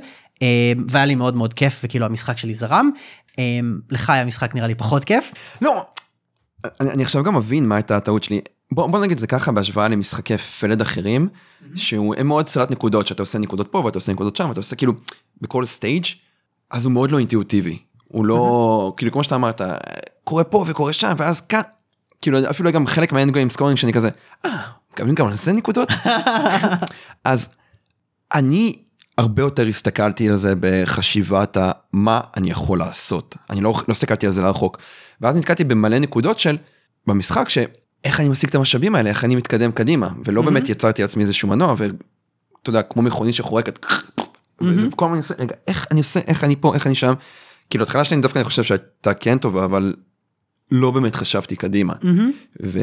[0.42, 2.90] אה, והיה לי מאוד מאוד כיף וכאילו המשחק שלי זרם.
[3.38, 5.32] אה, לך היה משחק נראה לי פחות כיף.
[5.62, 5.84] לא,
[6.80, 8.40] אני, אני עכשיו גם מבין מה הייתה הטעות שלי.
[8.72, 11.28] בוא, בוא נגיד זה ככה בהשוואה למשחקי פלד אחרים,
[11.74, 14.92] שהם מאוד סלט נקודות, שאתה עושה נקודות פה ואתה עושה נקודות שם, ואתה עושה כאילו
[15.40, 16.04] בכל stage,
[16.70, 17.78] אז הוא מאוד לא אינטואיטיבי.
[18.12, 19.60] הוא לא, כאילו כמו שאתה אמרת,
[20.24, 21.60] קורה פה וקורה שם, ואז כאן,
[22.22, 24.08] כאילו אפילו גם חלק מה end game scoring שאני כזה,
[24.44, 24.50] אה,
[24.92, 25.88] מקבלים גם על זה נקודות?
[27.24, 27.48] אז
[28.34, 28.76] אני
[29.18, 33.36] הרבה יותר הסתכלתי על זה בחשיבת ה- מה אני יכול לעשות.
[33.50, 34.78] אני לא, לא הסתכלתי על זה לרחוק.
[35.20, 36.56] ואז נתקלתי במלא נקודות של
[37.06, 41.22] במשחק שאיך אני משיג את המשאבים האלה, איך אני מתקדם קדימה, ולא באמת יצרתי לעצמי
[41.22, 41.90] איזשהו מנוע, ואתה
[42.70, 43.86] יודע, כמו מכונית שחורקת,
[44.60, 47.14] וכל הזמן אני עושה, רגע, איך אני עושה, איך אני פה, איך אני שם.
[47.70, 49.94] כאילו התחלה שלי דווקא אני חושב שהייתה כן טובה, אבל
[50.70, 51.94] לא באמת חשבתי קדימה.
[52.62, 52.78] ו...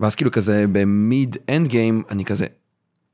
[0.00, 2.46] ואז כאילו כזה במיד אנד גיים אני כזה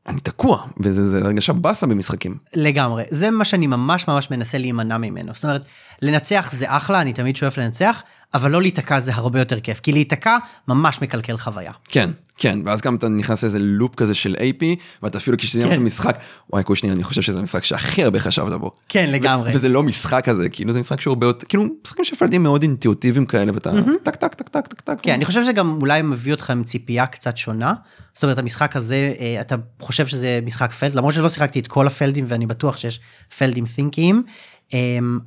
[0.07, 2.37] אני תקוע וזה זה הרגשה באסה במשחקים.
[2.55, 5.63] לגמרי זה מה שאני ממש ממש מנסה להימנע ממנו זאת אומרת
[6.03, 8.03] לנצח זה אחלה אני תמיד שואף לנצח
[8.35, 11.73] אבל לא להיתקע זה הרבה יותר כיף כי להיתקע ממש מקלקל חוויה.
[11.85, 14.64] כן כן ואז גם אתה נכנס לאיזה loop כזה של AP
[15.03, 15.75] ואתה אפילו כשסיימת כן.
[15.75, 16.18] את המשחק
[16.53, 18.70] וואי קושניר אני חושב שזה המשחק שהכי הרבה חשבת בו.
[18.88, 19.51] כן לגמרי.
[19.55, 23.27] וזה לא משחק כזה כאילו זה משחק שהוא הרבה יותר כאילו משחקים שפלדים מאוד אינטואיטיביים
[23.27, 23.70] כאלה ואתה
[24.03, 24.99] טק טק טק טק טק טק.
[25.03, 27.75] כן, אני חושב שגם אולי מביא אותך עם ציפייה קצת שונה.
[28.14, 31.87] זאת אומרת, המשחק הזה, אה, אתה חושב שזה משחק פלד, למרות שלא שיחקתי את כל
[31.87, 33.01] הפלדים ואני בטוח שיש
[33.38, 34.22] פלדים תינקיים,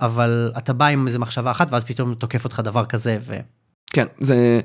[0.01, 3.35] אבל אתה בא עם איזה מחשבה אחת ואז פתאום תוקף אותך דבר כזה ו...
[3.93, 4.59] כן זה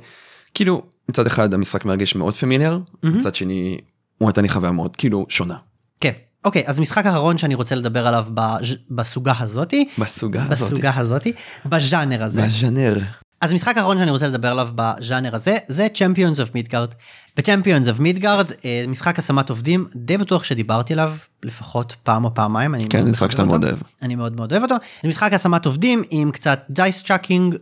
[0.55, 3.79] כאילו מצד אחד המשחק מרגיש מאוד פמיליאר מצד שני
[4.19, 5.57] הוא נתן לי חוויה מאוד כאילו שונה.
[6.01, 6.13] כן.
[6.45, 10.51] אוקיי, אז משחק אחרון שאני רוצה לדבר עליו בז'- בסוגה הזאתי, בסוגה הזאת.
[10.71, 11.33] בסוגה הזאתי,
[11.67, 12.43] בז'אנר הזה.
[12.43, 12.99] בז'אנר.
[13.41, 16.95] אז המשחק האחרון שאני רוצה לדבר עליו בז'אנר הזה זה Champions of Midgard.
[17.37, 22.75] ב-Champions of Midgard אה, משחק השמת עובדים די בטוח שדיברתי עליו לפחות פעם או פעמיים.
[22.91, 23.65] כן זה משחק שאתה מאוד.
[23.65, 23.79] אוהב.
[24.03, 24.75] אני מאוד מאוד אוהב אותו.
[25.03, 27.55] זה משחק השמת עובדים עם קצת dice chucking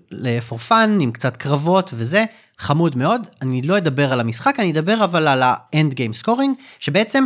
[0.48, 2.24] for fun עם קצת קרבות וזה
[2.58, 3.26] חמוד מאוד.
[3.42, 7.24] אני לא אדבר על המשחק אני אדבר אבל על ה end game scoring שבעצם.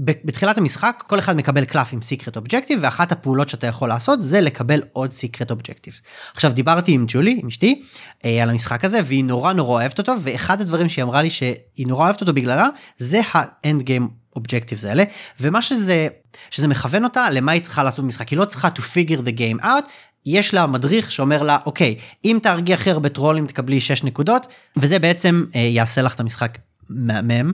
[0.00, 4.40] בתחילת המשחק כל אחד מקבל קלף עם secret objective ואחת הפעולות שאתה יכול לעשות זה
[4.40, 6.00] לקבל עוד secret objective.
[6.34, 7.82] עכשיו דיברתי עם ג'ולי עם אשתי
[8.24, 11.86] אה, על המשחק הזה והיא נורא נורא אוהבת אותו ואחד הדברים שהיא אמרה לי שהיא
[11.86, 15.04] נורא אוהבת אותו בגללה זה האנד גיים אובג'קטיבס האלה
[15.40, 16.08] ומה שזה
[16.50, 19.64] שזה מכוון אותה למה היא צריכה לעשות במשחק היא לא צריכה to figure the game
[19.64, 19.84] out
[20.26, 24.98] יש לה מדריך שאומר לה אוקיי אם תהרגי הכי הרבה טרולים תקבלי 6 נקודות וזה
[24.98, 26.58] בעצם אה, יעשה לך את המשחק
[26.90, 27.52] מהמם.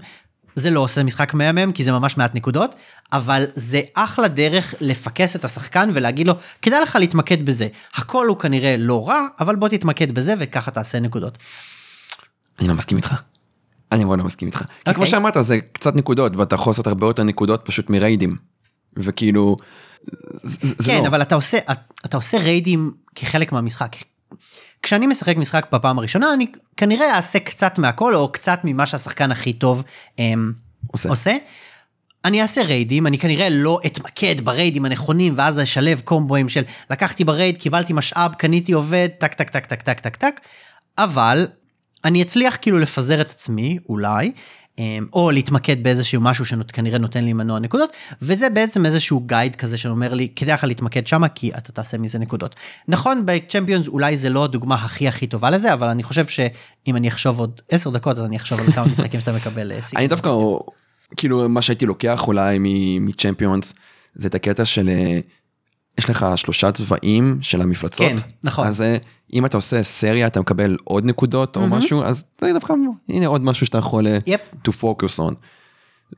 [0.54, 2.74] זה לא עושה משחק מהמם כי זה ממש מעט נקודות
[3.12, 8.36] אבל זה אחלה דרך לפקס את השחקן ולהגיד לו כדאי לך להתמקד בזה הכל הוא
[8.36, 11.38] כנראה לא רע אבל בוא תתמקד בזה וככה תעשה נקודות.
[12.60, 13.14] אני לא מסכים איתך.
[13.92, 14.58] אני מאוד לא מסכים איתך.
[14.58, 15.06] כי כמו אוקיי.
[15.06, 18.36] שאמרת זה קצת נקודות ואתה יכול לעשות הרבה יותר נקודות פשוט מריידים.
[18.96, 19.56] וכאילו.
[20.42, 21.08] זה- כן לא.
[21.08, 21.58] אבל אתה עושה
[22.06, 23.96] אתה עושה ריידים כחלק מהמשחק.
[24.82, 29.52] כשאני משחק משחק בפעם הראשונה, אני כנראה אעשה קצת מהכל, או קצת ממה שהשחקן הכי
[29.52, 29.82] טוב
[30.18, 30.52] אמ,
[30.86, 31.08] עושה.
[31.08, 31.36] עושה.
[32.24, 37.30] אני אעשה ריידים, אני כנראה לא אתמקד בריידים הנכונים, ואז אשלב קומבואים של לקחתי ב
[37.30, 40.40] raid, קיבלתי משאב, קניתי עובד, טק טק טק טק טק טק טק,
[40.98, 41.46] אבל
[42.04, 44.32] אני אצליח כאילו לפזר את עצמי, אולי,
[45.12, 47.90] או להתמקד באיזשהו משהו שכנראה נותן לי מנוע נקודות,
[48.22, 52.18] וזה בעצם איזשהו גייד כזה שאומר לי, כדאי לך להתמקד שמה, כי אתה תעשה מזה
[52.18, 52.56] נקודות.
[52.88, 57.08] נכון, בצ'מפיונס אולי זה לא הדוגמה הכי הכי טובה לזה, אבל אני חושב שאם אני
[57.08, 59.78] אחשוב עוד 10 דקות, אז אני אחשוב על כמה משחקים שאתה מקבל אה.
[59.96, 60.30] אני דווקא,
[61.16, 62.58] כאילו, מה שהייתי לוקח אולי
[63.00, 63.74] מצ'מפיונס,
[64.14, 65.20] זה את הקטע של, אה,
[65.98, 68.06] יש לך שלושה צבעים של המפלצות.
[68.06, 68.66] כן, נכון.
[68.66, 68.96] אז אה,
[69.32, 72.74] אם אתה עושה סריה, אתה מקבל עוד נקודות או משהו, אז זה דווקא,
[73.08, 74.40] הנה עוד משהו שאתה יכול אה, יפ.
[74.68, 75.34] to focus on.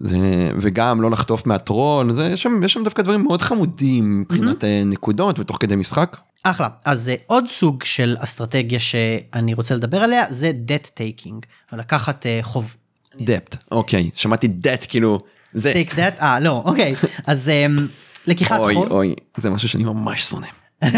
[0.00, 0.18] זה,
[0.60, 4.82] וגם לא לחטוף מהטרול, זה, יש, שם, יש שם דווקא דברים מאוד חמודים מבחינת אה,
[4.86, 6.16] נקודות ותוך כדי משחק.
[6.42, 6.68] אחלה.
[6.84, 11.40] אז אה, עוד סוג של אסטרטגיה שאני רוצה לדבר עליה, זה debt taking.
[11.72, 12.76] לקחת אה, חוב.
[13.20, 15.18] דפט, אוקיי, שמעתי דט כאילו,
[15.52, 16.94] זה, take that, אה לא, אוקיי.
[17.26, 17.86] אז אמ,
[18.26, 18.92] לקיחת אוי חוב.
[18.92, 20.46] אוי, זה משהו שאני ממש שונא.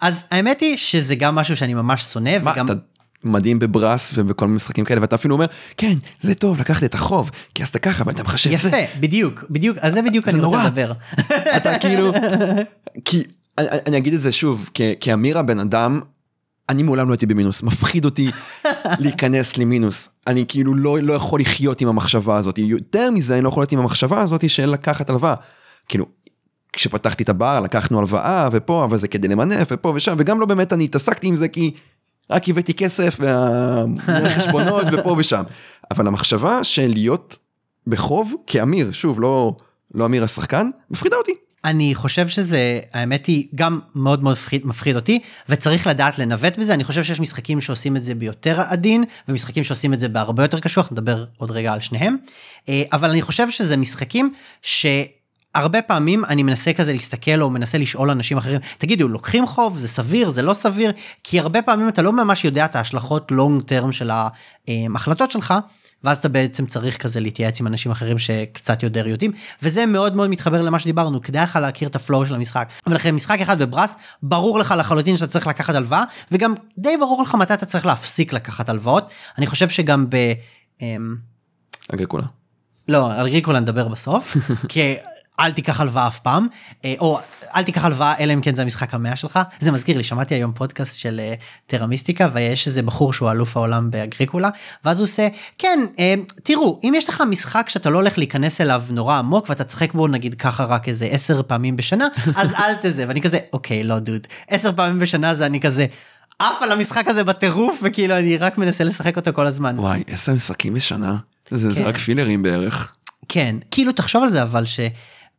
[0.00, 2.66] אז האמת היא שזה גם משהו שאני ממש שונא, מה, וגם...
[2.66, 2.74] אתה
[3.24, 7.30] מדהים בברס ובכל מיני משחקים כאלה ואתה אפילו אומר כן זה טוב לקחת את החוב
[7.54, 8.86] כי אז אתה ככה ואתה מחשב יפה, זה.
[9.00, 10.66] בדיוק, בדיוק, על זה בדיוק זה אני רוצה נורא.
[10.66, 10.92] לדבר.
[11.56, 12.12] אתה כאילו
[13.04, 13.22] כי
[13.58, 16.00] אני, אני אגיד את זה שוב כ- כאמיר הבן אדם.
[16.68, 18.30] אני מעולם לא הייתי במינוס מפחיד אותי
[18.98, 23.48] להיכנס למינוס אני כאילו לא לא יכול לחיות עם המחשבה הזאת יותר מזה אני לא
[23.48, 25.34] יכול להיות עם המחשבה הזאת של לקחת הלוואה.
[25.88, 26.06] כאילו
[26.72, 30.72] כשפתחתי את הבר לקחנו הלוואה ופה אבל זה כדי למנף ופה ושם וגם לא באמת
[30.72, 31.74] אני התעסקתי עם זה כי
[32.30, 35.42] רק הבאתי כסף והחשבונות ופה ושם.
[35.90, 37.38] אבל המחשבה של להיות
[37.86, 39.56] בחוב כאמיר שוב לא
[39.94, 41.32] לא אמיר השחקן מפחידה אותי.
[41.64, 46.74] אני חושב שזה, האמת היא, גם מאוד מאוד מפחיד, מפחיד אותי, וצריך לדעת לנווט בזה.
[46.74, 50.60] אני חושב שיש משחקים שעושים את זה ביותר עדין, ומשחקים שעושים את זה בהרבה יותר
[50.60, 52.16] קשוח, נדבר עוד רגע על שניהם.
[52.68, 54.86] אה, אבל אני חושב שזה משחקים ש...
[55.54, 59.88] הרבה פעמים אני מנסה כזה להסתכל או מנסה לשאול אנשים אחרים, תגידו, לוקחים חוב, זה
[59.88, 60.92] סביר, זה לא סביר?
[61.24, 64.10] כי הרבה פעמים אתה לא ממש יודע את ההשלכות לונג טרם של
[64.68, 65.54] ההחלטות שלך,
[66.04, 69.30] ואז אתה בעצם צריך כזה להתייעץ עם אנשים אחרים שקצת יותר יודעים,
[69.62, 72.68] וזה מאוד מאוד מתחבר למה שדיברנו, כדאי לך להכיר את הפלואו של המשחק.
[72.86, 77.34] ולכן משחק אחד בברס, ברור לך לחלוטין שאתה צריך לקחת הלוואה, וגם די ברור לך
[77.34, 79.10] מתי אתה צריך להפסיק לקחת הלוואות.
[79.38, 80.16] אני חושב שגם ב...
[80.80, 81.16] אמ,
[81.94, 82.24] אגריקולה.
[82.88, 84.36] לא, על ריקולה נדבר בסוף,
[84.68, 84.96] כי
[85.40, 86.46] אל תיקח הלוואה אף פעם,
[86.84, 87.18] אה, או
[87.56, 89.38] אל תיקח הלוואה אלא אם כן זה המשחק המאה שלך.
[89.60, 91.34] זה מזכיר לי, שמעתי היום פודקאסט של אה,
[91.66, 94.50] טרה מיסטיקה, ויש איזה בחור שהוא אלוף העולם באגריקולה,
[94.84, 98.82] ואז הוא עושה, כן, אה, תראו, אם יש לך משחק שאתה לא הולך להיכנס אליו
[98.90, 103.04] נורא עמוק, ואתה תשחק בו נגיד ככה רק איזה עשר פעמים בשנה, אז אל תזה,
[103.08, 105.86] ואני כזה, אוקיי, לא דוד, עשר פעמים בשנה זה אני כזה...
[106.38, 109.78] עף על המשחק הזה בטירוף וכאילו אני רק מנסה לשחק אותו כל הזמן.
[109.78, 111.16] וואי עשר משחקים בשנה
[111.50, 111.86] זה, זה כן.
[111.86, 112.94] רק פילרים בערך.
[113.28, 114.66] כן, כאילו תחשוב על זה אבל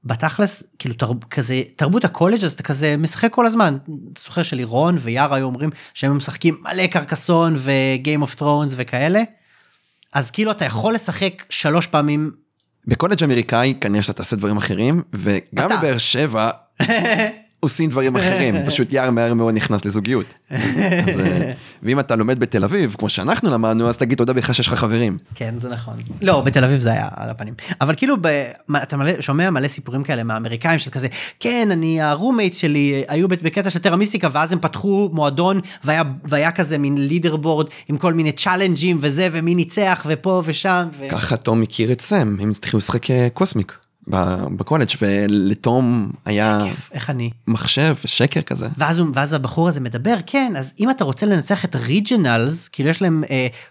[0.06, 3.78] שבתכלס כאילו תרב, כזה תרבות הקולג' אז אתה כזה משחק כל הזמן.
[4.14, 9.22] אתה זוכר שלירון ויאר היו אומרים שהם משחקים מלא קרקסון וגיים אוף ת'רונס וכאלה.
[10.14, 12.32] אז כאילו אתה יכול לשחק שלוש פעמים
[12.88, 15.78] בקולג' אמריקאי כנראה שאתה תעשה דברים אחרים וגם אתה.
[15.78, 16.50] בבאר שבע
[17.60, 20.26] עושים דברים אחרים פשוט יאר מהר מאוד נכנס לזוגיות.
[20.50, 20.60] אז,
[21.20, 21.52] אה,
[21.84, 25.18] ואם אתה לומד בתל אביב כמו שאנחנו למדנו אז תגיד תודה בכלל שיש לך חברים.
[25.36, 28.28] כן זה נכון לא בתל אביב זה היה על הפנים אבל כאילו ב,
[28.84, 31.08] אתה מלא, שומע מלא סיפורים כאלה מהאמריקאים של כזה
[31.40, 36.04] כן אני ה roommate שלי היו בקטע של טרה מיסטיקה ואז הם פתחו מועדון והיה,
[36.24, 40.88] והיה כזה מין leader board עם כל מיני צ'אלנג'ים וזה ומי ניצח ופה ושם.
[40.98, 41.06] ו...
[41.10, 47.10] ככה תום הכיר את סם הם התחילו לשחק אה, קוסמיק בקולג' ולתום היה כיף איך
[47.10, 47.30] אני.
[47.48, 48.68] מחשב שקר כזה.
[48.78, 53.02] ואז, ואז הבחור הזה מדבר כן אז אם אתה רוצה לנצח את ריג'נלס כאילו יש
[53.02, 53.24] להם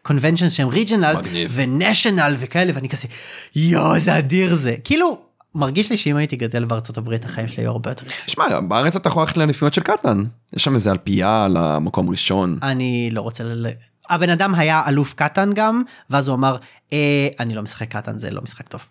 [0.02, 1.20] קונבנצ'נס שהם ריג'נלס.
[1.50, 3.08] ונשיונל וכאלה ואני כזה
[3.56, 5.18] יואו איזה אדיר זה כאילו
[5.54, 8.24] מרגיש לי שאם הייתי גדל בארצות הברית החיים שלי היו הרבה יותר יפים.
[8.26, 12.58] שמע בארץ אתה יכול ללכת לאליפויות של קטן יש שם איזה אלפייה למקום ראשון.
[12.62, 13.66] אני לא רוצה ל...
[14.10, 16.56] הבן אדם היה אלוף קטאן גם ואז הוא אמר
[16.92, 18.86] אה, אני לא משחק קטאן זה לא משחק טוב.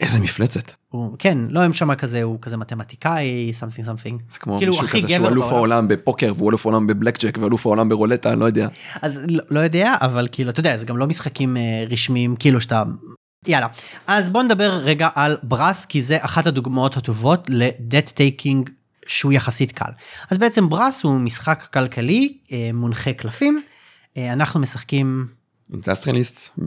[0.00, 0.72] איזה מפלצת.
[0.88, 4.32] הוא, כן לא הם שם כזה הוא כזה מתמטיקאי something something.
[4.32, 5.52] זה כמו כאילו, מישהו כזה שהוא אלוף.
[5.52, 8.68] העולם בפוקר והוא אלוף העולם בבלק ג'ק ואלוף העולם ברולטה אני לא יודע.
[9.02, 12.60] אז לא, לא יודע אבל כאילו אתה יודע זה גם לא משחקים אה, רשמיים כאילו
[12.60, 12.82] שאתה
[13.46, 13.66] יאללה
[14.06, 18.70] אז בוא נדבר רגע על ברס כי זה אחת הדוגמאות הטובות ל debt taking
[19.06, 19.90] שהוא יחסית קל
[20.30, 23.62] אז בעצם ברס הוא משחק כלכלי אה, מונחה קלפים
[24.16, 25.26] אה, אנחנו משחקים
[25.72, 26.58] industrialist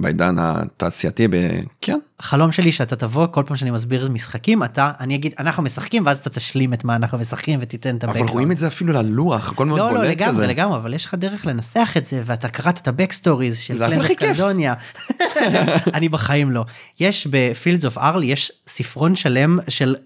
[0.00, 1.98] בעידן התעשייתי, ב- כן.
[2.20, 6.18] החלום שלי שאתה תבוא כל פעם שאני מסביר משחקים אתה אני אגיד אנחנו משחקים ואז
[6.18, 8.32] אתה תשלים את מה אנחנו משחקים ותיתן את אבל ה background.
[8.32, 10.10] רואים את זה אפילו על הלוח, הכל מאוד לא בולט לא כזה.
[10.14, 13.88] לגמרי לגמרי אבל יש לך דרך לנסח את זה ואתה קראת את ה backstories של
[14.06, 14.18] כיף.
[14.18, 14.74] קלדוניה.
[15.94, 16.64] אני בחיים לא.
[17.00, 19.96] יש בפילדס אוף ארל יש ספרון שלם של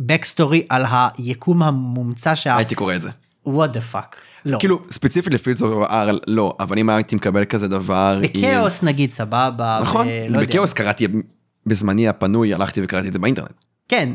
[0.00, 2.56] backstory על היקום המומצא שה...
[2.56, 3.10] הייתי קורא את זה.
[3.46, 4.16] what the fuck.
[4.46, 4.58] לא.
[4.58, 8.20] כאילו ספציפית לפילדס אוף ארל לא, אבל אם הייתי מקבל כזה דבר.
[8.22, 9.78] עם- בכאוס נגיד סבבה.
[9.82, 10.48] נכון, ב- לא יודע.
[10.52, 11.06] בכאוס קראתי
[11.66, 13.54] בזמני הפנוי הלכתי וקראתי את זה באינטרנט.
[13.88, 14.08] כן.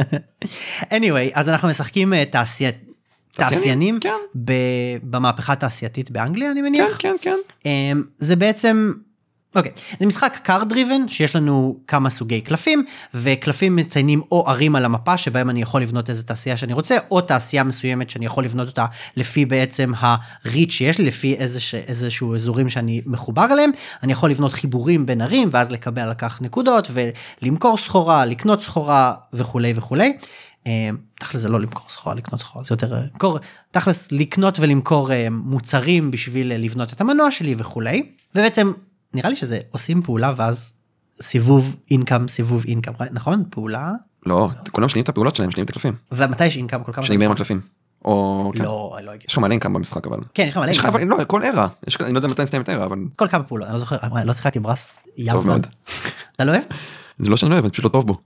[0.82, 2.70] anyway, אז אנחנו משחקים אה, תעשייה...
[3.32, 4.10] תעשיינים כן.
[4.44, 4.52] ב-
[5.02, 6.88] במהפכה התעשייתית באנגליה אני מניח.
[6.98, 7.68] כן כן כן.
[7.92, 8.92] אמ, זה בעצם
[9.56, 14.84] אוקיי זה משחק card driven שיש לנו כמה סוגי קלפים וקלפים מציינים או ערים על
[14.84, 18.68] המפה שבהם אני יכול לבנות איזה תעשייה שאני רוצה או תעשייה מסוימת שאני יכול לבנות
[18.68, 21.74] אותה לפי בעצם הריץ' שיש לי לפי איזה ש...
[21.74, 23.70] איזשהו אזורים שאני מחובר אליהם
[24.02, 26.90] אני יכול לבנות חיבורים בין ערים ואז לקבל על כך נקודות
[27.42, 30.12] ולמכור סחורה לקנות סחורה וכולי וכולי.
[30.66, 33.38] אמ, תכל'ס זה לא למכור סחורה לקנות סחורה זה יותר אה, למכור
[33.70, 38.72] תכל'ס לקנות ולמכור אה, מוצרים בשביל אה, לבנות את המנוע שלי וכולי ובעצם
[39.16, 40.72] נראה לי שזה עושים פעולה ואז
[41.22, 43.92] סיבוב אינקאם סיבוב אינקאם נכון פעולה
[44.26, 45.94] לא, כולם משנים את הפעולות שלהם, משנים את הקלפים.
[46.12, 47.60] ומתי יש אינקאם כל כמה שנגמרים הקלפים.
[48.04, 48.52] או...
[48.56, 48.64] כן.
[48.64, 49.12] לא לא.
[49.28, 50.18] יש לך מלא אינקאם במשחק אבל.
[50.34, 50.86] כן יש לך מלא אינקאם.
[50.86, 51.68] אבל לא כל ערה.
[51.86, 53.96] יש- אני לא יודע מתי נסיים את הערה אבל כל כמה פעולות אני לא זוכר
[54.16, 55.60] אה, לא שיחקתי ברס ים זמן.
[56.36, 56.62] אתה לא אוהב?
[57.18, 58.16] זה לא שאני לא אוהב, אני פשוט לא טוב בו.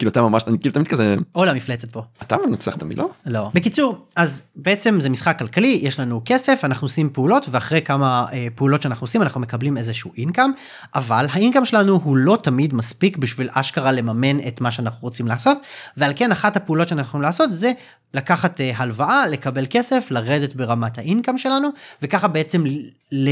[0.00, 2.02] כאילו אתה ממש, אני כאילו תמיד כזה, או למפלצת פה.
[2.22, 3.10] אתה מנצח תמיד לא?
[3.26, 3.50] לא.
[3.54, 8.46] בקיצור, אז בעצם זה משחק כלכלי, יש לנו כסף, אנחנו עושים פעולות, ואחרי כמה אה,
[8.54, 10.50] פעולות שאנחנו עושים, אנחנו מקבלים איזשהו אינקאם,
[10.94, 15.58] אבל האינקאם שלנו הוא לא תמיד מספיק בשביל אשכרה לממן את מה שאנחנו רוצים לעשות,
[15.96, 17.72] ועל כן אחת הפעולות שאנחנו יכולים לעשות זה
[18.14, 21.68] לקחת אה, הלוואה, לקבל כסף, לרדת ברמת האינקאם שלנו,
[22.02, 22.64] וככה בעצם
[23.12, 23.28] ל...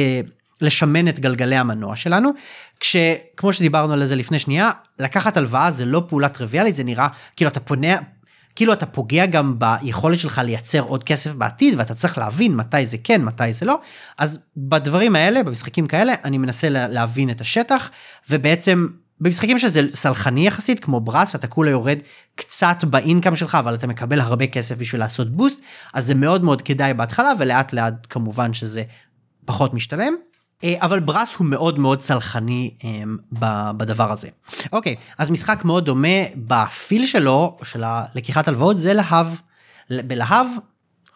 [0.60, 2.30] לשמן את גלגלי המנוע שלנו,
[2.80, 7.50] כשכמו שדיברנו על זה לפני שנייה, לקחת הלוואה זה לא פעולה טריוויאלית, זה נראה כאילו
[7.50, 7.96] אתה פונה,
[8.58, 12.96] כאילו אתה פוגע גם ביכולת שלך לייצר עוד כסף בעתיד ואתה צריך להבין מתי זה
[13.04, 13.80] כן מתי זה לא
[14.18, 17.90] אז בדברים האלה במשחקים כאלה אני מנסה לה- להבין את השטח
[18.30, 18.86] ובעצם
[19.20, 21.98] במשחקים שזה סלחני יחסית כמו ברס אתה כולה יורד
[22.34, 25.62] קצת באינקאם שלך אבל אתה מקבל הרבה כסף בשביל לעשות בוסט
[25.94, 28.82] אז זה מאוד מאוד כדאי בהתחלה ולאט לאט כמובן שזה
[29.44, 30.14] פחות משתלם.
[30.64, 33.16] אה, אבל ברס הוא מאוד מאוד סלחני אמ,
[33.76, 34.28] בדבר הזה.
[34.72, 39.26] אוקיי, אז משחק מאוד דומה בפיל שלו, של הלקיחת הלוואות, זה להב.
[39.90, 40.46] בלהב,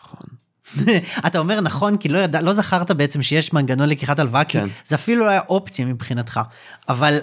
[0.03, 0.27] נכון.
[1.27, 4.69] אתה אומר נכון כי לא, ידע, לא זכרת בעצם שיש מנגנון לקיחת הלוואה, כי כן.
[4.85, 6.41] זה אפילו לא היה אופציה מבחינתך.
[6.89, 7.19] אבל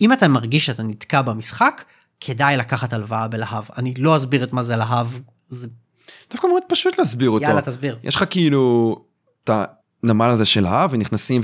[0.00, 1.84] אם אתה מרגיש שאתה נתקע במשחק,
[2.20, 3.64] כדאי לקחת הלוואה בלהב.
[3.76, 5.68] אני לא אסביר את מה זה להב, זה...
[6.30, 7.44] דווקא מאוד פשוט להסביר אותו.
[7.44, 7.98] יאללה תסביר.
[8.02, 8.96] יש לך כאילו
[9.44, 9.50] את
[10.02, 11.40] הנמל הזה של ההב ונכנסים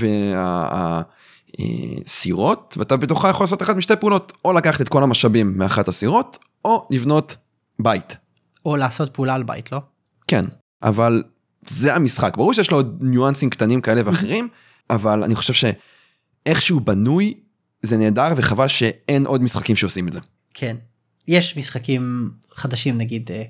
[1.57, 6.39] והסירות ואתה בתוכה יכול לעשות אחת משתי פעולות או לקחת את כל המשאבים מאחת הסירות
[6.65, 7.37] או לבנות
[7.79, 8.17] בית.
[8.65, 9.81] או לעשות פעולה על בית, לא?
[10.27, 10.45] כן
[10.83, 11.23] אבל
[11.67, 14.47] זה המשחק ברור שיש לו עוד ניואנסים קטנים כאלה ואחרים
[14.89, 15.53] אבל אני חושב
[16.45, 17.33] שאיכשהו בנוי
[17.81, 20.19] זה נהדר וחבל שאין עוד משחקים שעושים את זה.
[20.53, 20.75] כן.
[21.27, 23.43] יש משחקים חדשים נגיד, אה,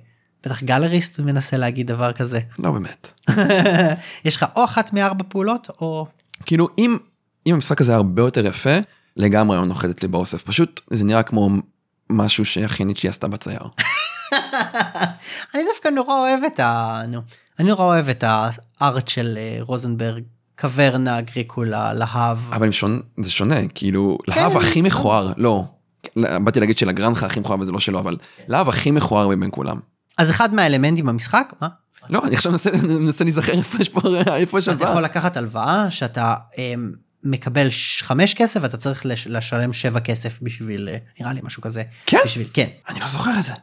[0.45, 2.39] בטח גלריסט מנסה להגיד דבר כזה.
[2.60, 3.21] לא באמת.
[4.25, 6.08] יש לך או אחת מארבע פעולות או
[6.45, 6.97] כאילו אם
[7.47, 8.77] אם המשחק הזה הרבה יותר יפה
[9.17, 11.49] לגמרי לא נוחתת לי באוסף פשוט זה נראה כמו
[12.10, 13.62] משהו שאחיינית שלי עשתה בצייר.
[15.55, 17.01] אני דווקא נורא אוהב את ה...
[17.08, 17.19] נו,
[17.60, 20.23] אני נורא אוהב את הארט של אה, רוזנברג,
[20.58, 22.39] קוורנה, גריקולה, להב.
[22.51, 22.99] אבל שונ...
[23.21, 24.58] זה שונה כאילו להב כן.
[24.58, 25.63] הכי מכוער לא.
[26.15, 29.79] באתי להגיד שלגרנחה הכי מכוער וזה לא שלו אבל להב הכי מכוער מבין כולם.
[30.17, 31.67] אז אחד מהאלמנטים במשחק, מה?
[32.10, 34.01] לא אני עכשיו מנסה מנסה להיזכר איפה יש פה
[34.36, 35.01] איפה יש אתה יכול הלוואה.
[35.01, 36.73] לקחת הלוואה שאתה אה,
[37.23, 37.67] מקבל
[38.01, 41.84] חמש כסף ואתה צריך לש- לשלם שבע כסף בשביל, אה, נראה לי משהו כזה.
[42.06, 42.17] כן?
[42.25, 42.67] בשביל, כן.
[42.89, 43.54] אני לא זוכר את זה.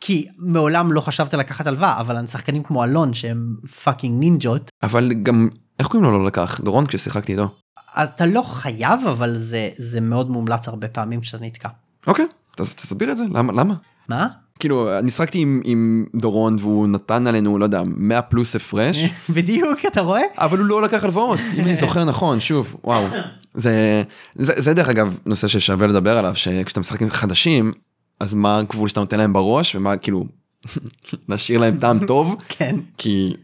[0.00, 5.48] כי מעולם לא חשבת לקחת הלוואה, אבל שחקנים כמו אלון שהם fucking נינג'ות, אבל גם
[5.78, 7.54] איך קוראים לו לא לקח דורון כששיחקתי איתו.
[8.02, 11.68] אתה לא חייב, אבל זה, זה מאוד מומלץ הרבה פעמים כשאתה נתקע.
[12.06, 12.26] אוקיי
[12.58, 13.74] אז תסביר את זה למה למה.
[14.08, 14.28] מה?
[14.62, 18.96] כאילו אני שחקתי עם, עם דורון והוא נתן עלינו לא יודע 100 פלוס הפרש.
[19.34, 20.20] בדיוק, אתה רואה?
[20.38, 23.06] אבל הוא לא לקח הלוואות אם אני זוכר נכון שוב וואו
[23.54, 24.02] זה
[24.34, 27.72] זה זה דרך אגב נושא ששווה לדבר עליו שכשאתה משחק עם חדשים
[28.20, 30.24] אז מה הגבול שאתה נותן להם בראש ומה כאילו
[31.28, 32.76] להשאיר להם טעם טוב כן.
[32.98, 33.34] כי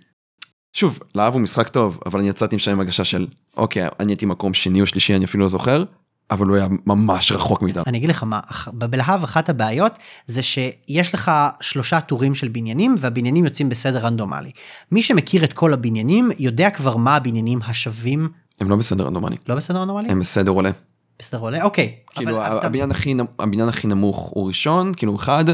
[0.72, 4.26] שוב להב הוא משחק טוב אבל אני יצאתי משם עם הרגשה של אוקיי אני הייתי
[4.26, 5.84] מקום שני או שלישי אני אפילו לא זוכר
[6.30, 7.82] אבל הוא היה ממש רחוק מאיתנו.
[7.86, 12.96] אני אגיד לך מה, אח- בלהב אחת הבעיות זה שיש לך שלושה טורים של בניינים
[12.98, 14.50] והבניינים יוצאים בסדר רנדומלי.
[14.92, 18.28] מי שמכיר את כל הבניינים יודע כבר מה הבניינים השווים
[18.60, 20.08] הם לא בסדר רנדומלי, לא בסדר רנדומלי?
[20.10, 20.70] הם בסדר עולה.
[21.18, 21.62] בסדר עולה?
[21.62, 21.94] אוקיי.
[22.10, 25.44] כאילו אבל אתה- הבניין הכי נ- הבניין הכי נמוך הוא ראשון, כאילו אחד,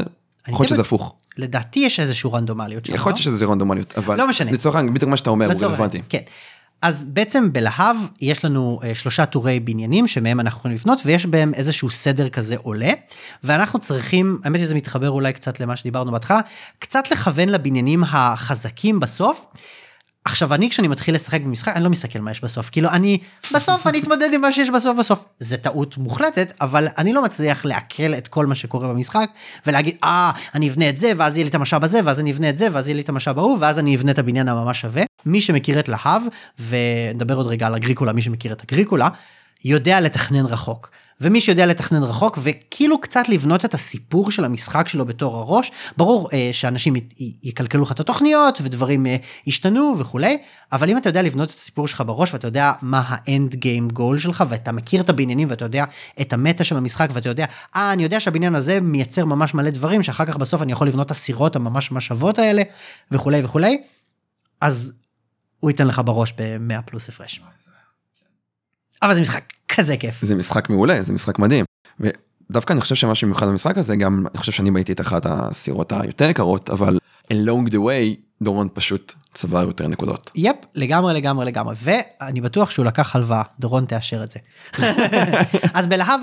[0.47, 1.15] יכול להיות שזה הפוך.
[1.37, 2.89] לדעתי יש איזשהו רנדומליות.
[2.89, 3.23] יכול להיות לא?
[3.23, 4.51] שיש איזה רנדומליות, אבל לא משנה.
[4.51, 6.01] לצורך העניין, בדיוק מה שאתה אומר הוא רלוונטי.
[6.09, 6.19] כן.
[6.85, 11.53] אז בעצם בלהב יש לנו אה, שלושה טורי בניינים שמהם אנחנו יכולים לפנות ויש בהם
[11.53, 12.91] איזשהו סדר כזה עולה
[13.43, 16.39] ואנחנו צריכים האמת שזה מתחבר אולי קצת למה שדיברנו בהתחלה
[16.79, 19.47] קצת לכוון לבניינים החזקים בסוף.
[20.25, 22.69] עכשיו אני כשאני מתחיל לשחק במשחק אני לא מסתכל מה יש בסוף.
[22.69, 23.17] כאילו אני
[23.53, 25.25] בסוף אני אתמודד עם מה שיש בסוף בסוף.
[25.39, 29.29] זה טעות מוחלטת אבל אני לא מצליח לעכל את כל מה שקורה במשחק
[29.67, 32.49] ולהגיד אה אני אבנה את זה ואז יהיה לי את המשאב הזה ואז אני אבנה
[32.49, 35.03] את זה ואז יהיה לי את המשאב ההוא ואז אני אבנה את הבניין הממש שווה.
[35.25, 36.21] מי שמכיר את להב
[36.69, 39.09] ונדבר עוד רגע על אגריקולה מי שמכיר את אגריקולה
[39.65, 40.91] יודע לתכנן רחוק.
[41.21, 46.29] ומי שיודע לתכנן רחוק וכאילו קצת לבנות את הסיפור של המשחק שלו בתור הראש, ברור
[46.33, 49.15] אה, שאנשים י- י- יקלקלו לך את התוכניות ודברים אה,
[49.47, 50.37] ישתנו וכולי,
[50.71, 54.19] אבל אם אתה יודע לבנות את הסיפור שלך בראש ואתה יודע מה האנד גיים גול
[54.19, 55.85] שלך ואתה מכיר את הבניינים ואתה יודע
[56.21, 57.45] את המטה של המשחק ואתה יודע,
[57.75, 61.05] אה אני יודע שהבניין הזה מייצר ממש מלא דברים שאחר כך בסוף אני יכול לבנות
[61.05, 62.61] את הסירות הממש ממש שוות האלה
[63.11, 63.77] וכולי וכולי,
[64.61, 64.93] אז
[65.59, 67.41] הוא ייתן לך בראש ב-100 פלוס הפרש.
[69.01, 70.25] אבל זה משחק כזה כיף.
[70.25, 71.65] זה משחק מעולה, זה משחק מדהים.
[71.99, 75.91] ודווקא אני חושב שמה שמיוחד במשחק הזה, גם אני חושב שאני באיתי את אחת הסירות
[75.91, 76.97] היותר יקרות, אבל
[77.33, 80.31] along the way, דורון פשוט צבר יותר נקודות.
[80.35, 84.39] יפ, לגמרי לגמרי לגמרי, ואני בטוח שהוא לקח הלוואה, דורון תאשר את זה.
[85.77, 86.19] אז בלהב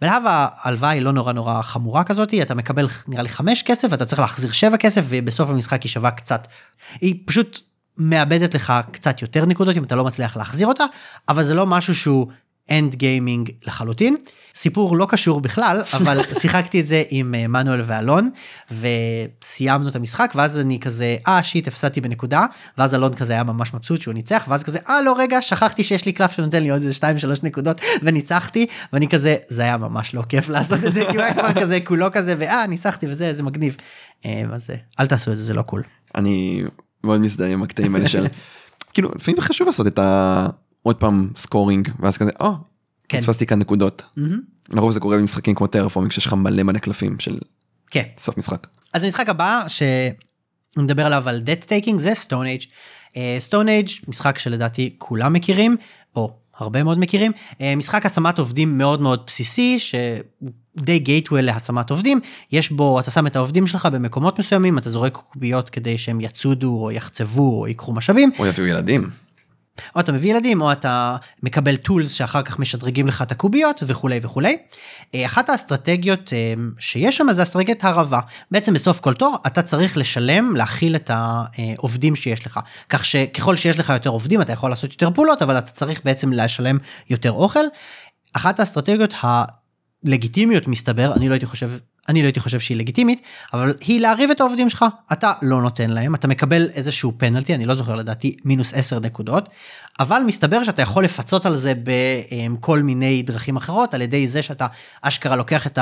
[0.00, 4.04] בלהב ההלוואה היא לא נורא נורא חמורה כזאת, אתה מקבל נראה לי חמש כסף ואתה
[4.04, 6.48] צריך להחזיר שבע כסף ובסוף המשחק היא שווה קצת.
[7.00, 7.60] היא פשוט
[7.98, 10.84] מאבדת לך קצת יותר נקודות אם אתה לא מצליח להחזיר אותה,
[11.28, 12.26] אבל זה לא משהו שהוא
[12.70, 14.16] end gaming לחלוטין.
[14.54, 18.30] סיפור לא קשור בכלל, אבל שיחקתי את זה עם אה, מנואל ואלון,
[18.70, 22.46] וסיימנו את המשחק, ואז אני כזה, אה shit, הפסדתי בנקודה,
[22.78, 26.06] ואז אלון כזה היה ממש מבסוט שהוא ניצח, ואז כזה, אה לא רגע, שכחתי שיש
[26.06, 27.04] לי קלף שנותן לי עוד איזה 2-3
[27.42, 31.34] נקודות, וניצחתי, ואני כזה, זה היה ממש לא כיף לעשות את זה, כי הוא היה
[31.34, 33.76] כבר כזה, כולו כזה, ואה, ניצחתי וזה, זה מגניב.
[34.26, 35.82] אה, אז אה, אל תעשו את זה, זה לא cool.
[36.14, 36.62] אני
[37.04, 38.26] מאוד מזדהה עם הקטעים האלה של,
[38.94, 40.46] כאילו, לפעמים חשוב לעשות את ה...
[40.82, 42.52] עוד פעם scoring, ואז כזה, או,
[43.08, 43.20] כן.
[43.20, 44.02] פספסתי כאן נקודות.
[44.16, 44.40] מהמם.
[44.70, 47.38] לרוב זה קורה במשחקים כמו טרפורמינג, שיש לך מלא מלא קלפים של
[47.90, 48.02] כן.
[48.18, 48.66] סוף משחק.
[48.92, 52.62] אז המשחק הבא שנדבר עליו על debt taking זה סטון אייג'.
[53.38, 55.76] סטון אייג' משחק שלדעתי כולם מכירים
[56.16, 57.32] או הרבה מאוד מכירים.
[57.60, 62.20] אה, משחק השמת עובדים מאוד מאוד בסיסי שדי gateway להשמת עובדים.
[62.52, 66.82] יש בו אתה שם את העובדים שלך במקומות מסוימים אתה זורק קוביות כדי שהם יצודו
[66.82, 68.30] או יחצבו או ייקחו משאבים.
[68.38, 69.21] או יביאו ילדים.
[69.94, 74.18] או אתה מביא ילדים או אתה מקבל טולס שאחר כך משדרגים לך את הקוביות וכולי
[74.22, 74.56] וכולי.
[75.14, 78.20] אה, אחת האסטרטגיות אה, שיש שם זה אסטרטגיית הרעבה.
[78.50, 82.60] בעצם בסוף כל תור אתה צריך לשלם להכיל את העובדים שיש לך.
[82.88, 86.32] כך שככל שיש לך יותר עובדים אתה יכול לעשות יותר פעולות אבל אתה צריך בעצם
[86.32, 86.78] לשלם
[87.10, 87.64] יותר אוכל.
[88.32, 91.70] אחת האסטרטגיות הלגיטימיות מסתבר אני לא הייתי חושב
[92.08, 93.22] אני לא הייתי חושב שהיא לגיטימית
[93.52, 94.84] אבל היא להרעיב את העובדים שלך.
[95.12, 99.48] אתה לא נותן להם אתה מקבל איזשהו פנלטי אני לא זוכר לדעתי מינוס 10 נקודות
[100.00, 104.66] אבל מסתבר שאתה יכול לפצות על זה בכל מיני דרכים אחרות על ידי זה שאתה
[105.02, 105.78] אשכרה לוקח את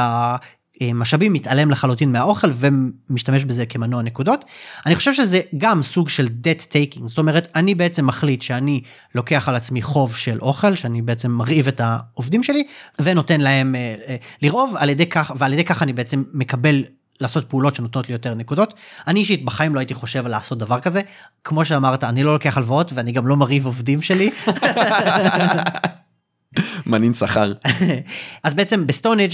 [0.80, 4.44] המשאבים מתעלם לחלוטין מהאוכל ומשתמש בזה כמנוע נקודות.
[4.86, 8.80] אני חושב שזה גם סוג של debt taking זאת אומרת אני בעצם מחליט שאני
[9.14, 12.66] לוקח על עצמי חוב של אוכל שאני בעצם מרעיב את העובדים שלי
[13.02, 16.84] ונותן להם אה, אה, לרעוב על ידי כך ועל ידי כך אני בעצם מקבל
[17.20, 18.74] לעשות פעולות שנותנות לי יותר נקודות.
[19.06, 21.00] אני אישית בחיים לא הייתי חושב על לעשות דבר כזה.
[21.44, 24.30] כמו שאמרת, אני לא לוקח הלוואות ואני גם לא מרעיב עובדים שלי.
[26.86, 27.52] מנין שכר.
[28.44, 29.30] אז בעצם בסטונג'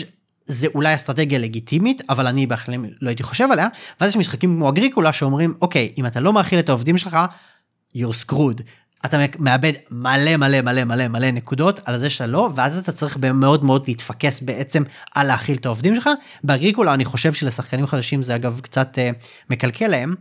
[0.46, 3.68] זה אולי אסטרטגיה לגיטימית, אבל אני בכלל לא הייתי חושב עליה.
[4.00, 7.16] ואז יש משחקים כמו אגריקולה שאומרים, אוקיי, אם אתה לא מאכיל את העובדים שלך,
[7.96, 8.62] you're screwed.
[9.06, 13.16] אתה מאבד מלא מלא מלא מלא מלא נקודות על זה שאתה לא, ואז אתה צריך
[13.16, 14.82] מאוד מאוד להתפקס בעצם
[15.14, 16.10] על להאכיל את העובדים שלך.
[16.44, 19.10] באגריקולה אני חושב שלשחקנים חדשים זה אגב קצת אה,
[19.50, 20.14] מקלקל להם.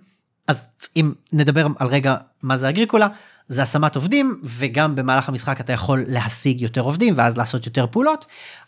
[0.47, 3.07] אז אם נדבר על רגע מה זה אגריקולה,
[3.47, 8.25] זה השמת עובדים וגם במהלך המשחק אתה יכול להשיג יותר עובדים ואז לעשות יותר פעולות.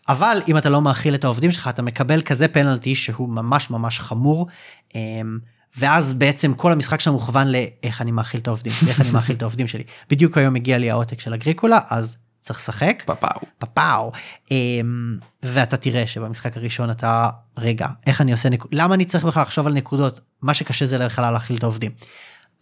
[0.09, 3.99] אבל אם אתה לא מאכיל את העובדים שלך אתה מקבל כזה פנלטי שהוא ממש ממש
[3.99, 4.47] חמור
[4.95, 5.39] אמ,
[5.77, 9.41] ואז בעצם כל המשחק שלנו מוכוון לאיך אני מאכיל את העובדים איך אני מאכיל את
[9.41, 9.83] העובדים שלי.
[10.09, 13.03] בדיוק היום הגיע לי העותק של אגריקולה אז צריך לשחק.
[13.05, 13.41] פאפאו.
[13.57, 14.11] פאפאו.
[14.51, 19.43] אמ, ואתה תראה שבמשחק הראשון אתה רגע איך אני עושה נקודות למה אני צריך בכלל
[19.43, 20.19] לחשוב על נקודות?
[20.41, 21.91] מה שקשה זה בכלל להכיל את העובדים.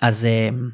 [0.01, 0.69] אז אמ,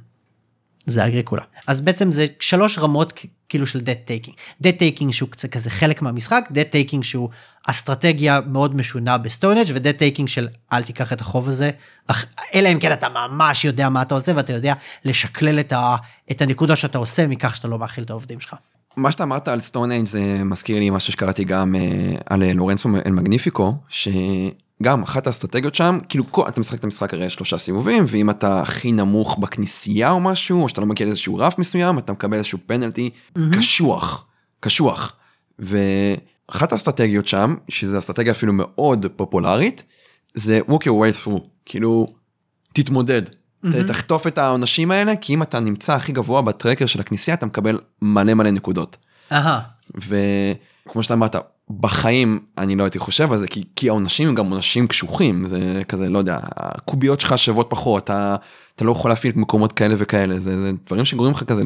[0.86, 3.14] זה אגריקולה אז בעצם זה שלוש רמות
[3.50, 4.34] כאילו של debt taking.
[4.64, 7.30] debt taking שהוא קצת כזה חלק מהמשחק, debt taking שהוא
[7.68, 11.72] אסטרטגיה מאוד משונה בסטונג' ו-debt taking של אל תיקח את החוב הזה,
[12.08, 12.26] אך-
[12.56, 14.74] אלא אם כן אתה ממש יודע מה אתה עושה ואתה יודע
[15.06, 15.96] לשקלל את, ה,
[16.32, 18.56] את הנקודה שאתה עושה מכך שאתה לא מאכיל את העובדים שלך.
[18.98, 21.82] מה שאתה אמרת על סטון אייג' זה מזכיר לי משהו שקראתי גם אה,
[22.26, 23.74] על אה, לורנסו איל מגניפיקו,
[24.82, 28.62] שגם אחת האסטרטגיות שם, כאילו כל, אתה משחק את המשחק הרי שלושה סיבובים, ואם אתה
[28.62, 32.58] הכי נמוך בכנסייה או משהו, או שאתה לא מגיע לאיזשהו רף מסוים, אתה מקבל איזשהו
[32.66, 33.10] פנלטי
[33.52, 34.26] קשוח,
[34.60, 35.14] קשוח.
[35.60, 39.84] ואחת האסטרטגיות שם, שזו אסטרטגיה אפילו מאוד פופולרית,
[40.34, 42.08] זה walk your way through, כאילו,
[42.74, 43.22] תתמודד.
[43.30, 43.36] ת-
[43.88, 47.80] תחטוף את העונשים האלה, כי אם אתה נמצא הכי גבוה בטרקר של הכנסייה, אתה מקבל
[48.02, 48.98] מלא מלא נקודות.
[49.32, 49.60] אהה,
[50.88, 51.36] וכמו שאתה אמרת,
[51.70, 55.82] בחיים אני לא הייתי חושב על זה, כי, כי העונשים הם גם עונשים קשוחים, זה
[55.88, 58.36] כזה, לא יודע, הקוביות שלך שוות פחות, אתה,
[58.76, 61.64] אתה לא יכול להפעיל מקומות כאלה וכאלה, זה, זה דברים שגורמים לך כזה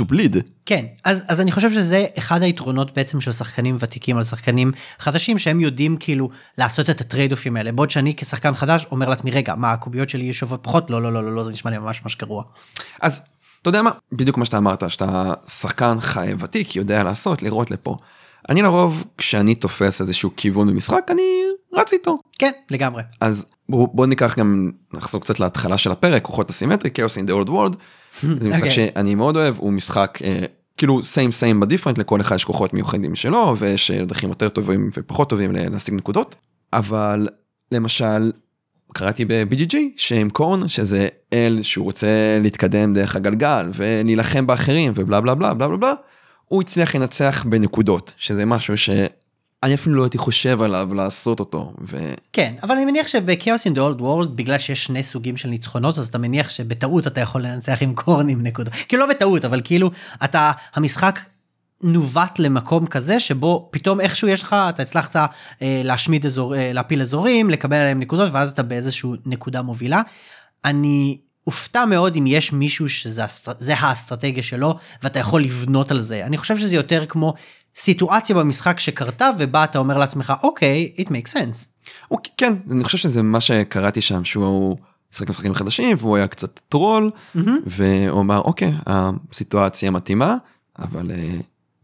[0.00, 0.36] to bleed.
[0.66, 5.38] כן, אז, אז אני חושב שזה אחד היתרונות בעצם של שחקנים ותיקים על שחקנים חדשים
[5.38, 9.54] שהם יודעים כאילו לעשות את הטרייד אופים האלה, בעוד שאני כשחקן חדש אומר לעצמי רגע
[9.54, 12.02] מה הקוביות שלי יהיו שוות פחות לא לא לא לא לא זה נשמע לי ממש
[12.02, 12.44] ממש גרוע.
[13.00, 13.22] אז
[13.62, 17.96] אתה יודע מה, בדיוק מה שאתה אמרת, שאתה שחקן חי ותיק, יודע לעשות, לראות לפה.
[18.48, 21.22] אני לרוב, כשאני תופס איזשהו כיוון במשחק, אני
[21.72, 22.16] רץ איתו.
[22.38, 23.02] כן לגמרי.
[23.20, 27.32] אז בואו בוא ניקח גם, נחזור קצת להתחלה של הפרק, כוחות אסימטרי, כאוס אין דה
[27.32, 27.76] אולד וולד.
[28.22, 28.70] זה משחק אוקיי.
[28.70, 30.44] שאני מאוד אוהב, הוא משחק אה,
[30.76, 34.90] כאילו סיים סיים בדיפרנט, לכל אחד יש כוחות מיוחדים שלו, ויש אה, דרכים יותר טובים
[34.96, 36.36] ופחות טובים להשיג נקודות.
[36.72, 37.28] אבל
[37.72, 38.32] למשל,
[38.92, 45.34] קראתי ב-BGG שהם קורן, שזה אל שהוא רוצה להתקדם דרך הגלגל ולהילחם באחרים ובלה בלה
[45.34, 45.94] בלה בלה בלה בלה,
[46.48, 51.72] הוא הצליח לנצח בנקודות, שזה משהו שאני אפילו לא הייתי חושב עליו לעשות אותו.
[51.80, 52.14] ו...
[52.32, 55.98] כן אבל אני מניח שבכאוס אין דה אולד וורלד בגלל שיש שני סוגים של ניצחונות
[55.98, 59.60] אז אתה מניח שבטעות אתה יכול לנצח עם קורן עם נקודות כאילו לא בטעות אבל
[59.64, 59.90] כאילו
[60.24, 61.20] אתה המשחק.
[61.82, 65.26] נווט למקום כזה שבו פתאום איכשהו יש לך אתה הצלחת אה,
[65.62, 70.02] להשמיד אזור אה, להפיל אזורים לקבל עליהם נקודות ואז אתה באיזשהו נקודה מובילה.
[70.64, 73.52] אני אופתע מאוד אם יש מישהו שזה אסטר...
[73.58, 77.34] זה האסטרטגיה שלו ואתה יכול לבנות על זה אני חושב שזה יותר כמו
[77.76, 81.66] סיטואציה במשחק שקרתה ובה אתה אומר לעצמך אוקיי it makes sense.
[82.08, 84.76] הוא, כן, אני חושב שזה מה שקראתי שם, שהוא
[85.12, 87.10] שיחק משחקים חדשים, והוא היה קצת טרול,
[87.66, 90.36] והוא אמר, אוקיי, הסיטואציה מתאימה,
[90.78, 91.36] אבל אה,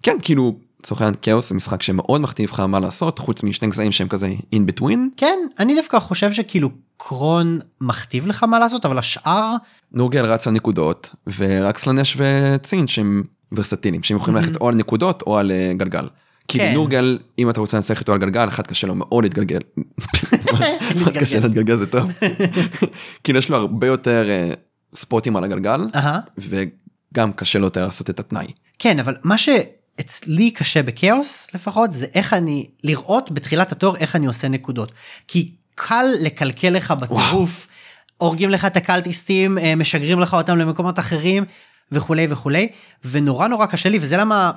[0.03, 3.93] כן, כאילו, לצורך העניין כאוס זה משחק שמאוד מכתיב לך מה לעשות, חוץ משני גזעים
[3.93, 4.99] שהם כזה in between.
[5.17, 6.71] כן אני דווקא חושב שכאילו
[7.09, 9.55] קרון מכתיב לך מה לעשות אבל השאר
[9.93, 13.23] נורגל רץ על נקודות, ורק סלנש וצין שהם
[13.53, 16.09] ורסטיליים, שהם יכולים ללכת או על נקודות או על אה, גלגל.
[16.49, 16.75] כאילו כן.
[16.75, 19.59] נורגל, אם אתה רוצה לנצח איתו על גלגל, אחד קשה לו מאוד להתגלגל.
[20.97, 22.11] אחד קשה להתגלגל זה טוב.
[23.25, 24.51] כאילו יש לו הרבה יותר אה,
[24.95, 25.81] ספוטים על הגלגל.
[26.39, 28.47] וגם קשה לו יותר לעשות את התנאי.
[28.79, 34.27] כן אבל מה שאצלי קשה בכאוס לפחות זה איך אני לראות בתחילת התור איך אני
[34.27, 34.93] עושה נקודות
[35.29, 37.67] כי קל לקלקל לך בטירוף.
[38.17, 41.45] הורגים לך את הקלטיסטים אה, משגרים לך אותם למקומות אחרים
[41.93, 42.69] וכולי וכולי.
[43.05, 44.53] ונורא נורא קשה לי וזה למה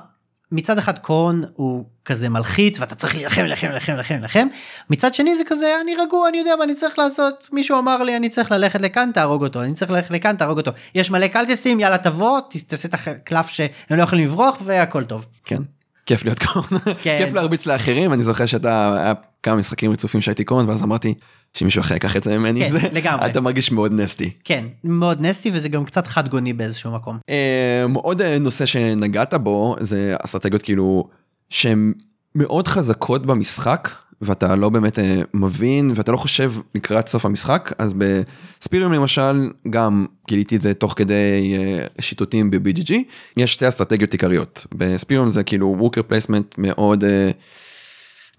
[0.52, 4.46] מצד אחד קורן הוא כזה מלחיץ ואתה צריך להילחם להילחם להילחם להילחם להילחם.
[4.90, 7.48] מצד שני זה כזה אני רגוע אני יודע מה אני צריך לעשות.
[7.52, 9.62] מישהו אמר לי אני צריך ללכת לכאן תהרוג אותו.
[9.62, 10.70] אני צריך ללכת לכאן תהרוג אותו.
[10.94, 15.26] יש מלא קלטיסטים יאללה תבוא תעשה את הקלף שהם לא יכולים לברוח והכל טוב.
[15.44, 15.62] כן.
[16.06, 17.18] כיף להיות קורן, כן.
[17.18, 21.14] כיף להרביץ לאחרים, אני זוכר שאתה, היה כמה משחקים רצופים שהייתי קורן, ואז אמרתי
[21.54, 23.26] שמישהו אחר ייקח את זה ממני, כן, זה, לגמרי.
[23.26, 24.30] אתה מרגיש מאוד נסטי.
[24.44, 27.18] כן מאוד nasty וזה גם קצת חד גוני באיזשהו מקום.
[27.28, 31.08] אמ, עוד אה, נושא שנגעת בו זה אסטרטגיות כאילו
[31.50, 31.92] שהן
[32.34, 33.88] מאוד חזקות במשחק
[34.24, 40.06] ואתה לא באמת אה, מבין ואתה לא חושב לקראת סוף המשחק אז בספיריום למשל גם
[40.28, 42.92] גיליתי את זה תוך כדי אה, שיטוטים ב-BGG
[43.36, 47.30] יש שתי אסטרטגיות עיקריות בספיריום זה כאילו worker placement מאוד אה,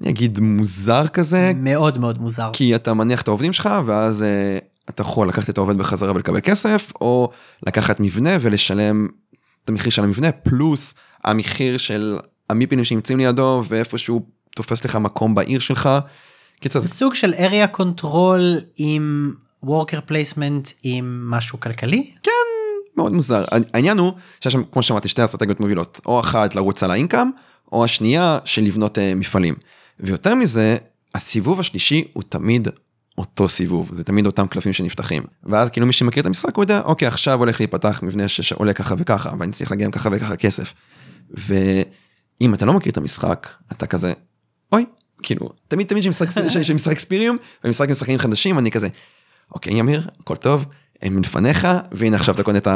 [0.02, 2.50] אני אגיד מוזר כזה מאוד מאוד מוזר.
[2.54, 4.26] כי אתה מניח את העובדים שלך ואז
[4.90, 7.30] אתה יכול לקחת את העובד בחזרה ולקבל כסף או
[7.68, 9.08] לקחת מבנה ולשלם
[9.64, 12.18] את המחיר של המבנה פלוס המחיר של
[12.50, 14.22] המיפינים שנמצאים לידו ואיפה שהוא
[14.56, 15.90] תופס לך מקום בעיר שלך.
[16.60, 19.34] קיצר זה סוג של area control עם
[19.66, 22.12] worker placement עם משהו כלכלי.
[22.98, 26.92] מאוד מוזר העניין הוא שיש שם כמו שאמרתי שתי אסטרטגיות מובילות או אחת לרוץ על
[26.92, 27.30] האינקאם
[27.72, 29.56] או השנייה של לבנות uh, מפעלים
[30.00, 30.78] ויותר מזה
[31.16, 32.68] הסיבוב השלישי הוא תמיד
[33.18, 36.82] אותו סיבוב זה תמיד אותם קלפים שנפתחים ואז כאילו מי שמכיר את המשחק הוא יודע
[36.82, 40.74] אוקיי עכשיו הולך להיפתח מבנה שעולה ככה וככה ואני צריך להגיע עם ככה וככה כסף.
[41.30, 44.14] ואם אתה לא מכיר את המשחק אתה כזה
[44.72, 44.86] אוי
[45.24, 46.30] כאילו תמיד תמיד שמשחק
[46.64, 48.88] שמשחק אקספיריום ומשחק משחקים חדשים אני כזה
[49.52, 50.66] אוקיי ימיר הכל טוב
[51.02, 52.68] הם מלפניך והנה עכשיו אתה קונה את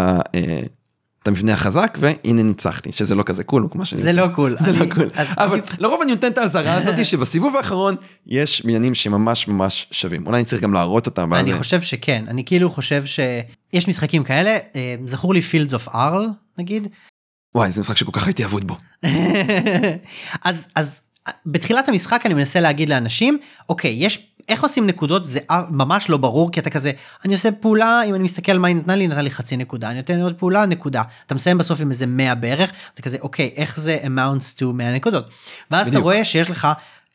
[1.23, 4.13] את המבנה החזק והנה ניצחתי שזה לא כזה cool כמו שאני זה.
[4.13, 4.57] לא cool.
[4.59, 7.95] זה לא cool אבל לרוב אני נותן את האזהרה הזאת שבסיבוב האחרון
[8.27, 11.33] יש בניינים שממש ממש שווים אולי אני צריך גם להראות אותם.
[11.33, 16.27] אני חושב שכן, אני כאילו חושב שיש משחקים כאלה, אה, זכור לי פילדס אוף ארל
[16.57, 16.87] נגיד,
[17.55, 18.77] וואי זה משחק שכל כך הייתי אבוד בו.
[20.45, 21.01] אז אז
[21.45, 23.37] בתחילת המשחק אני מנסה להגיד לאנשים
[23.69, 26.91] אוקיי יש איך עושים נקודות זה אה, ממש לא ברור כי אתה כזה
[27.25, 29.97] אני עושה פעולה אם אני מסתכל מה היא נתנה לי נתנה לי חצי נקודה אני
[29.97, 33.79] נותן עוד פעולה נקודה אתה מסיים בסוף עם איזה 100 בערך אתה כזה אוקיי איך
[33.79, 35.29] זה amounts to 100 נקודות
[35.71, 36.03] ואז אתה בדיוק.
[36.03, 36.67] רואה שיש לך.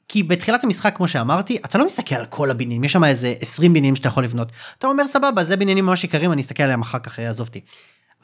[0.09, 3.73] כי בתחילת המשחק כמו שאמרתי אתה לא מסתכל על כל הבניינים יש שם איזה 20
[3.73, 6.99] בניינים שאתה יכול לבנות אתה אומר סבבה זה בניינים ממש יקרים אני אסתכל עליהם אחר
[6.99, 7.61] כך יעזוב אותי.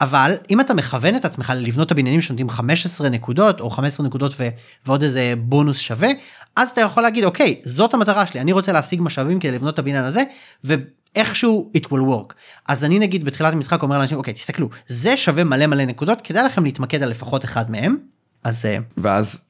[0.01, 4.33] אבל אם אתה מכוון את עצמך לבנות את הבניינים שנותנים 15 נקודות או 15 נקודות
[4.39, 4.47] ו-
[4.85, 6.09] ועוד איזה בונוס שווה
[6.55, 9.79] אז אתה יכול להגיד אוקיי זאת המטרה שלי אני רוצה להשיג משאבים כדי לבנות את
[9.79, 10.23] הבניין הזה
[10.63, 12.33] ואיכשהו it will work.
[12.67, 16.43] אז אני נגיד בתחילת המשחק אומר לאנשים אוקיי תסתכלו זה שווה מלא מלא נקודות כדאי
[16.43, 17.97] לכם להתמקד על לפחות אחד מהם.
[18.43, 19.41] אז אה, ואז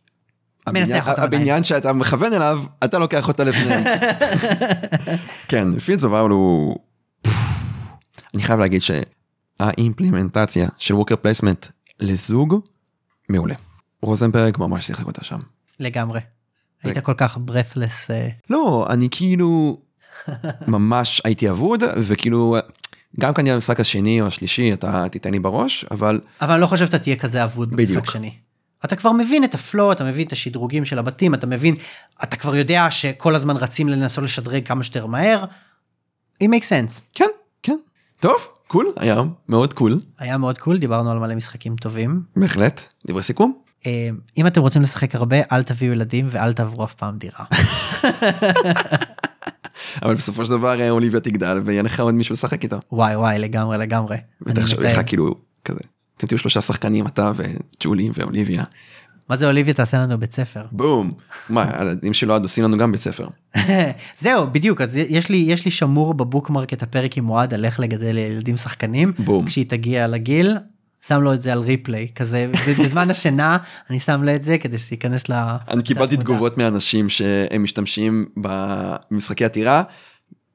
[0.67, 3.83] הבניין, הבניין שאתה מכוון אליו אתה לוקח אותו לפניהם.
[5.47, 6.75] כן פילדס הוא
[8.33, 8.81] אני חייב להגיד
[9.61, 11.65] שהאימפלמנטציה של worker placement
[11.99, 12.55] לזוג
[13.29, 13.55] מעולה.
[14.01, 15.39] רוזנברג ממש שיחק אותה שם.
[15.79, 16.19] לגמרי.
[16.83, 19.81] היית כל כך breathless אה, לא אני כאילו
[20.67, 22.57] ממש הייתי אבוד וכאילו
[23.19, 26.85] גם כנראה במשחק השני או השלישי אתה תיתן לי בראש אבל אבל אני לא חושב
[26.85, 28.05] שאתה תהיה כזה אבוד במשחק.
[28.05, 28.33] שני.
[28.85, 31.75] אתה כבר מבין את ה flow, אתה מבין את השדרוגים של הבתים, אתה מבין,
[32.23, 35.43] אתה כבר יודע שכל הזמן רצים לנסות לשדרג כמה שיותר מהר.
[36.43, 37.01] it makes sense.
[37.13, 37.29] כן
[37.63, 37.77] כן
[38.19, 42.21] טוב cool היה מאוד cool היה מאוד cool, דיברנו על מלא משחקים טובים.
[42.35, 43.53] בהחלט דברי סיכום.
[43.85, 47.45] אה, אם אתם רוצים לשחק הרבה, אל תביאו ילדים ואל תעברו אף פעם דירה.
[50.03, 52.79] אבל בסופו של דבר אה, אוליביה תגדל ויהיה לך עוד מישהו לשחק איתו.
[52.91, 54.17] וואי וואי, לגמרי לגמרי.
[54.41, 54.79] ותחשוב.
[54.79, 55.79] לך כאילו כזה.
[56.17, 58.63] אתם תהיו שלושה שחקנים אתה וג'ולי ואוליביה.
[59.31, 60.61] מה זה אוליביה תעשה לנו בית ספר.
[60.71, 61.11] בום.
[61.49, 63.27] מה הילדים שלו עוד עושים לנו גם בית ספר.
[64.17, 67.79] זהו בדיוק אז יש לי יש לי שמור בבוקמרק את הפרק עם אוהד על איך
[67.79, 69.45] לגדל ילדים שחקנים בום.
[69.45, 70.57] כשהיא תגיע לגיל
[71.07, 73.57] שם לו את זה על ריפליי כזה בזמן השינה
[73.89, 75.33] אני שם לו את זה כדי שזה ייכנס ל...
[75.69, 79.83] אני קיבלתי תגובות מאנשים שהם משתמשים במשחקי עתירה.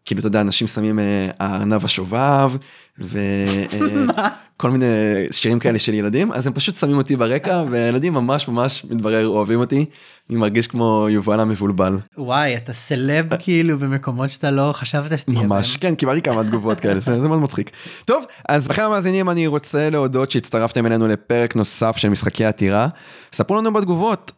[0.06, 2.52] כאילו אתה יודע אנשים שמים אה, הארנב השובב
[2.98, 4.86] וכל מיני
[5.30, 9.60] שירים כאלה של ילדים אז הם פשוט שמים אותי ברקע והילדים ממש ממש מתברר אוהבים
[9.60, 9.84] אותי.
[10.30, 11.98] אני מרגיש כמו יובל המבולבל.
[12.18, 15.76] וואי אתה סלב כאילו במקומות שאתה לא חשבת שתהיה ממש.
[15.76, 17.70] כן קיבלתי כמה תגובות כאלה זה, זה מאוד מצחיק.
[18.04, 22.88] טוב אז לכם המאזינים אני רוצה להודות שהצטרפתם אלינו לפרק נוסף של משחקי עתירה.
[23.32, 24.32] ספרו לנו בתגובות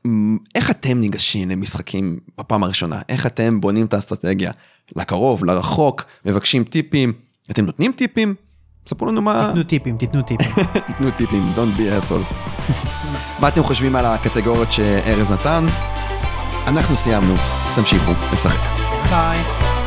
[0.54, 4.52] איך אתם ניגשים למשחקים בפעם הראשונה איך אתם בונים את האסטרטגיה
[4.97, 7.12] לקרוב לרחוק מבקשים טיפים
[7.51, 8.34] אתם נותנים טיפים.
[8.86, 10.64] ספרו לנו מה תנו טיפים תיתנו טיפים.
[10.86, 12.34] תיתנו טיפים don't be assholes.
[13.41, 15.66] מה אתם חושבים על הקטגוריות שארז נתן?
[16.66, 17.34] אנחנו סיימנו
[17.76, 18.59] תמשיכו לשחק.
[19.11, 19.78] ביי.